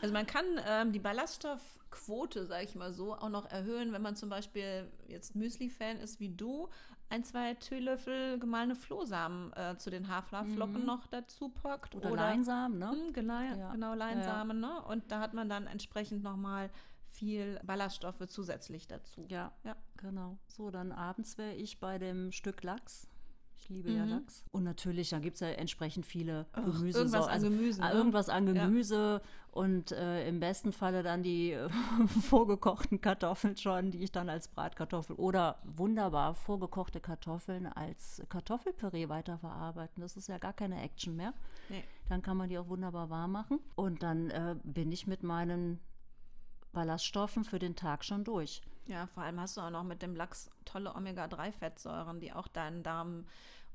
Also 0.00 0.12
man 0.12 0.26
kann 0.26 0.44
ähm, 0.66 0.92
die 0.92 0.98
Ballaststoffquote, 0.98 2.46
sage 2.46 2.64
ich 2.64 2.74
mal 2.74 2.92
so, 2.92 3.14
auch 3.14 3.28
noch 3.28 3.46
erhöhen, 3.50 3.92
wenn 3.92 4.02
man 4.02 4.16
zum 4.16 4.28
Beispiel 4.28 4.90
jetzt 5.08 5.34
Müsli-Fan 5.34 5.98
ist 5.98 6.20
wie 6.20 6.28
du, 6.30 6.68
ein, 7.08 7.24
zwei 7.24 7.52
Teelöffel 7.54 8.38
gemahlene 8.38 8.74
Flohsamen 8.74 9.52
äh, 9.52 9.76
zu 9.76 9.90
den 9.90 10.08
Haferflocken 10.08 10.86
noch 10.86 11.06
dazu 11.08 11.50
packt. 11.50 11.94
Mhm. 11.94 12.00
Oder, 12.10 12.16
Leinsamen, 12.22 12.78
ne? 12.78 12.86
Mm, 12.92 13.12
Genau, 13.12 13.40
Ja. 13.42 13.72
genau 13.72 13.94
Leinsamen, 13.94 14.58
ne? 14.60 14.80
Und 14.88 15.10
da 15.12 15.20
hat 15.20 15.34
man 15.34 15.50
dann 15.50 15.66
entsprechend 15.66 16.22
nochmal 16.22 16.70
viel 17.22 17.60
Ballaststoffe 17.64 18.26
zusätzlich 18.26 18.88
dazu. 18.88 19.26
Ja, 19.28 19.52
Ja. 19.62 19.76
genau. 19.96 20.38
So, 20.48 20.72
dann 20.72 20.90
abends 20.90 21.38
wäre 21.38 21.54
ich 21.54 21.78
bei 21.78 21.98
dem 22.00 22.32
Stück 22.32 22.64
Lachs. 22.64 23.06
Ich 23.58 23.68
liebe 23.68 23.90
Mhm. 23.90 23.96
ja 23.96 24.04
Lachs. 24.06 24.44
Und 24.50 24.64
natürlich, 24.64 25.10
da 25.10 25.20
gibt 25.20 25.34
es 25.36 25.40
ja 25.40 25.46
entsprechend 25.50 26.04
viele 26.04 26.46
Ach, 26.52 26.64
Gemüse. 26.64 26.98
irgendwas 26.98 27.28
an 27.28 27.42
Gemüse, 27.44 27.80
ah, 27.80 27.88
ne? 27.90 27.94
Irgendwas 27.94 28.28
an 28.28 28.52
Ja. 28.56 28.64
Gemüse 28.64 29.22
und 29.52 29.92
äh, 29.92 30.26
im 30.28 30.40
besten 30.40 30.72
Falle 30.72 31.04
dann 31.04 31.22
die 31.22 31.52
äh, 31.52 31.68
vorgekochten 32.28 33.00
Kartoffeln 33.00 33.56
schon, 33.56 33.92
die 33.92 33.98
ich 34.02 34.10
dann 34.10 34.28
als 34.28 34.48
Bratkartoffel 34.48 35.14
oder 35.14 35.60
wunderbar 35.62 36.34
vorgekochte 36.34 36.98
Kartoffeln 37.00 37.66
als 37.68 38.20
Kartoffelpüree 38.28 39.08
weiterverarbeiten. 39.08 40.00
Das 40.00 40.16
ist 40.16 40.26
ja 40.26 40.38
gar 40.38 40.54
keine 40.54 40.82
Action 40.82 41.14
mehr. 41.14 41.32
Nee. 41.68 41.84
Dann 42.08 42.20
kann 42.20 42.36
man 42.36 42.48
die 42.48 42.58
auch 42.58 42.66
wunderbar 42.68 43.10
warm 43.10 43.30
machen. 43.30 43.60
Und 43.76 44.02
dann 44.02 44.30
äh, 44.30 44.56
bin 44.64 44.90
ich 44.90 45.06
mit 45.06 45.22
meinen 45.22 45.78
Ballaststoffen 46.72 47.44
für 47.44 47.58
den 47.58 47.76
Tag 47.76 48.04
schon 48.04 48.24
durch. 48.24 48.62
Ja, 48.86 49.06
vor 49.06 49.22
allem 49.22 49.40
hast 49.40 49.56
du 49.56 49.60
auch 49.60 49.70
noch 49.70 49.84
mit 49.84 50.02
dem 50.02 50.16
Lachs 50.16 50.50
tolle 50.64 50.94
Omega-3-Fettsäuren, 50.94 52.20
die 52.20 52.32
auch 52.32 52.48
deinen 52.48 52.82
Darm 52.82 53.26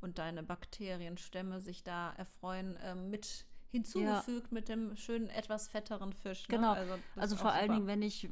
und 0.01 0.17
deine 0.19 0.43
Bakterienstämme 0.43 1.60
sich 1.62 1.83
da 1.83 2.12
erfreuen, 2.13 2.77
ähm, 2.83 3.10
mit 3.10 3.45
hinzugefügt 3.71 4.51
mit 4.51 4.69
dem 4.69 4.95
schönen, 4.95 5.29
etwas 5.29 5.67
fetteren 5.67 6.13
Fisch. 6.13 6.47
Ne? 6.47 6.55
Genau. 6.55 6.73
Also, 7.15 7.36
ist 7.36 7.41
vor 7.41 7.51
allen 7.51 7.63
super. 7.63 7.73
Dingen, 7.75 7.88
wenn 7.88 8.01
ich, 8.01 8.29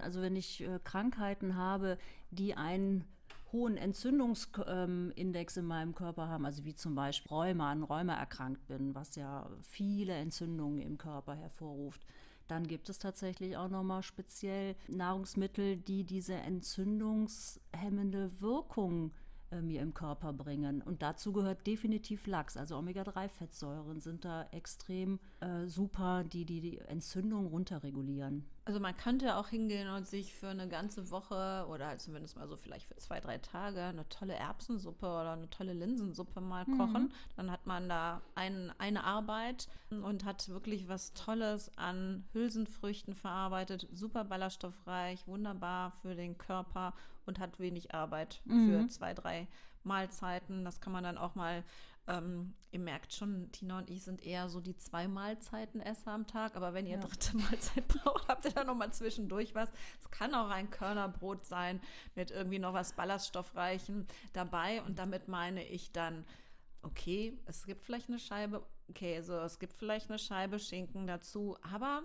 also 0.00 0.22
wenn 0.22 0.36
ich 0.36 0.62
äh, 0.62 0.78
Krankheiten 0.84 1.56
habe, 1.56 1.98
die 2.30 2.54
einen 2.54 3.04
hohen 3.52 3.76
Entzündungsindex 3.76 5.56
in 5.56 5.64
meinem 5.64 5.94
Körper 5.94 6.28
haben, 6.28 6.44
also 6.44 6.64
wie 6.64 6.74
zum 6.74 6.94
Beispiel 6.94 7.30
Rheuma, 7.30 7.72
an 7.72 7.82
Rheuma 7.82 8.14
erkrankt 8.14 8.66
bin, 8.68 8.94
was 8.94 9.16
ja 9.16 9.50
viele 9.62 10.14
Entzündungen 10.14 10.80
im 10.80 10.98
Körper 10.98 11.34
hervorruft, 11.34 12.06
dann 12.50 12.66
gibt 12.66 12.88
es 12.88 12.98
tatsächlich 12.98 13.56
auch 13.56 13.68
nochmal 13.68 14.02
speziell 14.02 14.74
Nahrungsmittel, 14.88 15.76
die 15.76 16.04
diese 16.04 16.34
entzündungshemmende 16.34 18.40
Wirkung 18.40 19.12
mir 19.56 19.82
im 19.82 19.94
Körper 19.94 20.32
bringen. 20.32 20.82
Und 20.82 21.02
dazu 21.02 21.32
gehört 21.32 21.66
definitiv 21.66 22.26
Lachs. 22.26 22.56
Also 22.56 22.76
Omega-3-Fettsäuren 22.76 24.00
sind 24.00 24.24
da 24.24 24.46
extrem 24.52 25.18
äh, 25.40 25.66
super, 25.66 26.24
die, 26.24 26.44
die 26.44 26.60
die 26.60 26.78
Entzündung 26.78 27.46
runterregulieren. 27.46 28.44
Also 28.64 28.78
man 28.78 28.96
könnte 28.96 29.36
auch 29.36 29.48
hingehen 29.48 29.88
und 29.88 30.06
sich 30.06 30.32
für 30.32 30.48
eine 30.48 30.68
ganze 30.68 31.10
Woche 31.10 31.66
oder 31.68 31.88
halt 31.88 32.00
zumindest 32.00 32.36
mal 32.36 32.46
so 32.46 32.56
vielleicht 32.56 32.86
für 32.86 32.94
zwei, 32.96 33.18
drei 33.18 33.38
Tage 33.38 33.82
eine 33.82 34.08
tolle 34.08 34.34
Erbsensuppe 34.34 35.06
oder 35.06 35.32
eine 35.32 35.50
tolle 35.50 35.72
Linsensuppe 35.72 36.40
mal 36.40 36.64
kochen. 36.66 37.12
Dann 37.36 37.50
hat 37.50 37.66
man 37.66 37.88
da 37.88 38.20
ein, 38.36 38.72
eine 38.78 39.02
Arbeit 39.02 39.68
und 39.90 40.24
hat 40.24 40.48
wirklich 40.50 40.88
was 40.88 41.14
Tolles 41.14 41.76
an 41.76 42.24
Hülsenfrüchten 42.32 43.14
verarbeitet. 43.14 43.88
Super 43.92 44.24
ballaststoffreich, 44.24 45.26
wunderbar 45.26 45.90
für 46.02 46.14
den 46.14 46.38
Körper 46.38 46.94
und 47.30 47.38
hat 47.38 47.58
wenig 47.58 47.94
Arbeit 47.94 48.42
für 48.66 48.86
zwei, 48.88 49.14
drei 49.14 49.48
Mahlzeiten. 49.84 50.64
Das 50.64 50.80
kann 50.80 50.92
man 50.92 51.04
dann 51.04 51.16
auch 51.18 51.34
mal 51.34 51.64
ähm, 52.06 52.54
ihr 52.72 52.80
merkt 52.80 53.12
schon, 53.12 53.50
Tina 53.52 53.78
und 53.78 53.90
ich 53.90 54.02
sind 54.02 54.22
eher 54.22 54.48
so 54.48 54.60
die 54.60 54.76
zwei 54.76 55.06
Mahlzeiten 55.06 55.80
Esser 55.80 56.12
am 56.12 56.26
Tag, 56.26 56.56
aber 56.56 56.74
wenn 56.74 56.86
ihr 56.86 56.96
Ja. 56.98 57.00
dritte 57.06 57.36
Mahlzeit 57.36 57.86
braucht, 57.88 58.26
habt 58.28 58.44
ihr 58.44 58.50
da 58.52 58.64
noch 58.64 58.74
mal 58.74 58.92
zwischendurch 58.92 59.54
was. 59.54 59.70
Es 60.00 60.10
kann 60.10 60.34
auch 60.34 60.48
ein 60.50 60.70
Körnerbrot 60.70 61.44
sein 61.46 61.80
mit 62.14 62.30
irgendwie 62.30 62.58
noch 62.58 62.72
was 62.72 62.94
Ballaststoffreichem 62.94 64.06
dabei 64.32 64.82
und 64.82 64.98
damit 64.98 65.28
meine 65.28 65.64
ich 65.64 65.92
dann 65.92 66.24
okay, 66.82 67.38
es 67.44 67.66
gibt 67.66 67.84
vielleicht 67.84 68.08
eine 68.08 68.18
Scheibe 68.18 68.66
Käse, 68.94 69.38
es 69.42 69.58
gibt 69.58 69.74
vielleicht 69.74 70.08
eine 70.08 70.18
Scheibe 70.18 70.58
Schinken 70.58 71.06
dazu, 71.06 71.56
aber 71.62 72.02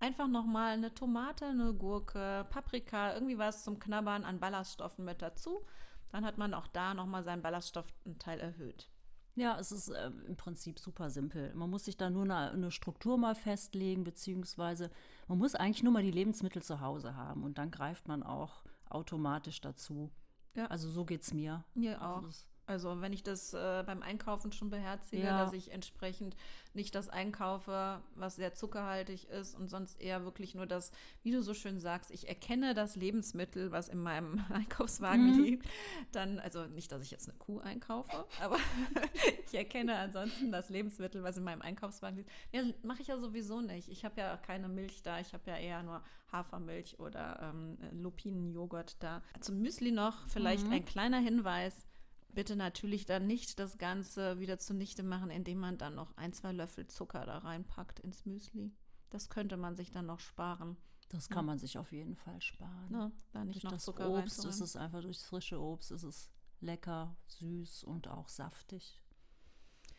einfach 0.00 0.28
noch 0.28 0.46
mal 0.46 0.72
eine 0.72 0.92
Tomate, 0.94 1.46
eine 1.46 1.74
Gurke, 1.74 2.46
Paprika, 2.50 3.14
irgendwie 3.14 3.38
was 3.38 3.64
zum 3.64 3.78
Knabbern 3.78 4.24
an 4.24 4.40
Ballaststoffen 4.40 5.04
mit 5.04 5.22
dazu. 5.22 5.64
Dann 6.10 6.24
hat 6.24 6.38
man 6.38 6.54
auch 6.54 6.66
da 6.68 6.94
noch 6.94 7.06
mal 7.06 7.22
seinen 7.22 7.42
Ballaststoffteil 7.42 8.40
erhöht. 8.40 8.90
Ja, 9.34 9.56
es 9.58 9.70
ist 9.70 9.88
äh, 9.90 10.10
im 10.26 10.36
Prinzip 10.36 10.78
super 10.80 11.10
simpel. 11.10 11.54
Man 11.54 11.70
muss 11.70 11.84
sich 11.84 11.96
da 11.96 12.10
nur 12.10 12.24
eine, 12.24 12.50
eine 12.50 12.70
Struktur 12.72 13.18
mal 13.18 13.34
festlegen, 13.36 14.02
beziehungsweise 14.02 14.90
man 15.28 15.38
muss 15.38 15.54
eigentlich 15.54 15.82
nur 15.84 15.92
mal 15.92 16.02
die 16.02 16.10
Lebensmittel 16.10 16.62
zu 16.62 16.80
Hause 16.80 17.14
haben 17.14 17.44
und 17.44 17.58
dann 17.58 17.70
greift 17.70 18.08
man 18.08 18.22
auch 18.24 18.64
automatisch 18.88 19.60
dazu. 19.60 20.10
Ja. 20.54 20.66
Also 20.66 20.90
so 20.90 21.04
geht 21.04 21.22
es 21.22 21.32
mir. 21.32 21.64
Mir 21.74 22.02
auch. 22.02 22.26
Ist- 22.26 22.48
Also 22.68 23.00
wenn 23.00 23.12
ich 23.14 23.22
das 23.22 23.54
äh, 23.54 23.82
beim 23.86 24.02
Einkaufen 24.02 24.52
schon 24.52 24.68
beherzige, 24.68 25.22
Ja. 25.22 25.38
dass 25.38 25.54
ich 25.54 25.72
entsprechend 25.72 26.36
nicht 26.74 26.94
das 26.94 27.08
einkaufe, 27.08 28.00
was 28.14 28.36
sehr 28.36 28.52
zuckerhaltig 28.52 29.28
ist 29.30 29.54
und 29.54 29.68
sonst 29.68 30.00
eher 30.00 30.24
wirklich 30.24 30.54
nur 30.54 30.66
das, 30.66 30.92
wie 31.22 31.32
du 31.32 31.42
so 31.42 31.54
schön 31.54 31.80
sagst, 31.80 32.10
ich 32.10 32.28
erkenne 32.28 32.74
das 32.74 32.94
Lebensmittel, 32.94 33.72
was 33.72 33.88
in 33.88 33.98
meinem 33.98 34.38
Einkaufswagen 34.52 35.26
Mhm. 35.32 35.38
liegt, 35.44 35.66
dann, 36.12 36.38
also 36.40 36.66
nicht, 36.66 36.92
dass 36.92 37.02
ich 37.02 37.10
jetzt 37.10 37.28
eine 37.28 37.38
Kuh 37.38 37.58
einkaufe, 37.60 38.26
aber 38.40 38.58
ich 39.46 39.54
erkenne 39.54 39.96
ansonsten 39.96 40.52
das 40.52 40.68
Lebensmittel, 40.68 41.22
was 41.22 41.38
in 41.38 41.44
meinem 41.44 41.62
Einkaufswagen 41.62 42.18
liegt. 42.18 42.30
Ja, 42.52 42.62
mache 42.82 43.00
ich 43.00 43.08
ja 43.08 43.18
sowieso 43.18 43.62
nicht. 43.62 43.88
Ich 43.88 44.04
habe 44.04 44.20
ja 44.20 44.36
keine 44.36 44.68
Milch 44.68 45.02
da, 45.02 45.18
ich 45.20 45.32
habe 45.32 45.50
ja 45.50 45.56
eher 45.56 45.82
nur 45.82 46.02
Hafermilch 46.30 46.98
oder 47.00 47.40
ähm, 47.42 47.78
Lupinenjoghurt 47.92 49.02
da. 49.02 49.22
Zum 49.40 49.58
Müsli 49.62 49.90
noch 49.90 50.28
vielleicht 50.28 50.66
Mhm. 50.66 50.72
ein 50.74 50.84
kleiner 50.84 51.18
Hinweis. 51.18 51.86
Bitte 52.34 52.56
natürlich 52.56 53.06
dann 53.06 53.26
nicht 53.26 53.58
das 53.58 53.78
Ganze 53.78 54.38
wieder 54.38 54.58
zunichte 54.58 55.02
machen, 55.02 55.30
indem 55.30 55.58
man 55.58 55.78
dann 55.78 55.94
noch 55.94 56.16
ein, 56.16 56.32
zwei 56.32 56.52
Löffel 56.52 56.86
Zucker 56.86 57.24
da 57.26 57.38
reinpackt 57.38 58.00
ins 58.00 58.26
Müsli. 58.26 58.72
Das 59.10 59.30
könnte 59.30 59.56
man 59.56 59.76
sich 59.76 59.90
dann 59.90 60.06
noch 60.06 60.20
sparen. 60.20 60.76
Das 61.08 61.30
kann 61.30 61.46
man 61.46 61.58
sich 61.58 61.78
auf 61.78 61.90
jeden 61.90 62.16
Fall 62.16 62.40
sparen. 62.42 62.86
Ne? 62.90 63.12
Da 63.32 63.44
nicht 63.44 63.56
Durch 63.56 63.64
noch 63.64 63.72
das 63.72 63.84
Zucker 63.84 64.10
Obst 64.10 64.44
ist 64.44 64.60
es 64.60 64.76
einfach, 64.76 65.00
durch 65.00 65.16
das 65.16 65.26
frische 65.26 65.58
Obst 65.58 65.90
ist 65.90 66.02
es 66.02 66.30
lecker, 66.60 67.16
süß 67.28 67.84
und 67.84 68.08
auch 68.08 68.28
saftig. 68.28 69.00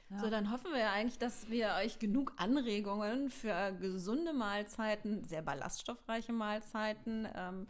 Ja. 0.09 0.19
So, 0.19 0.29
dann 0.29 0.51
hoffen 0.51 0.71
wir 0.71 0.79
ja 0.79 0.91
eigentlich, 0.91 1.19
dass 1.19 1.49
wir 1.49 1.75
euch 1.81 1.99
genug 1.99 2.33
Anregungen 2.37 3.29
für 3.29 3.73
gesunde 3.73 4.33
Mahlzeiten, 4.33 5.23
sehr 5.23 5.41
ballaststoffreiche 5.41 6.33
Mahlzeiten 6.33 7.27
ähm, 7.35 7.67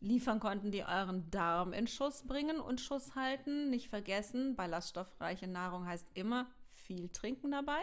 liefern 0.00 0.40
konnten, 0.40 0.70
die 0.70 0.84
euren 0.84 1.30
Darm 1.30 1.72
in 1.72 1.86
Schuss 1.86 2.22
bringen 2.26 2.60
und 2.60 2.80
Schuss 2.80 3.14
halten. 3.14 3.70
Nicht 3.70 3.88
vergessen, 3.88 4.56
ballaststoffreiche 4.56 5.46
Nahrung 5.46 5.86
heißt 5.86 6.08
immer 6.14 6.46
viel 6.86 7.08
trinken 7.10 7.50
dabei, 7.50 7.82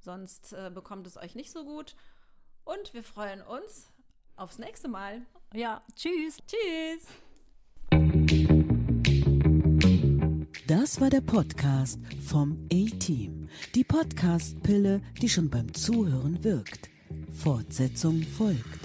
sonst 0.00 0.52
äh, 0.52 0.70
bekommt 0.72 1.06
es 1.06 1.16
euch 1.16 1.34
nicht 1.34 1.50
so 1.50 1.64
gut. 1.64 1.96
Und 2.64 2.94
wir 2.94 3.02
freuen 3.02 3.42
uns 3.42 3.92
aufs 4.34 4.58
nächste 4.58 4.88
Mal. 4.88 5.22
Ja, 5.54 5.82
tschüss. 5.94 6.38
Tschüss. 6.46 7.06
Das 10.66 11.00
war 11.00 11.10
der 11.10 11.20
Podcast 11.20 12.00
vom 12.26 12.66
A-Team. 12.72 13.48
Die 13.76 13.84
Podcast-Pille, 13.84 15.00
die 15.22 15.28
schon 15.28 15.48
beim 15.48 15.72
Zuhören 15.72 16.42
wirkt. 16.42 16.90
Fortsetzung 17.30 18.22
folgt. 18.22 18.80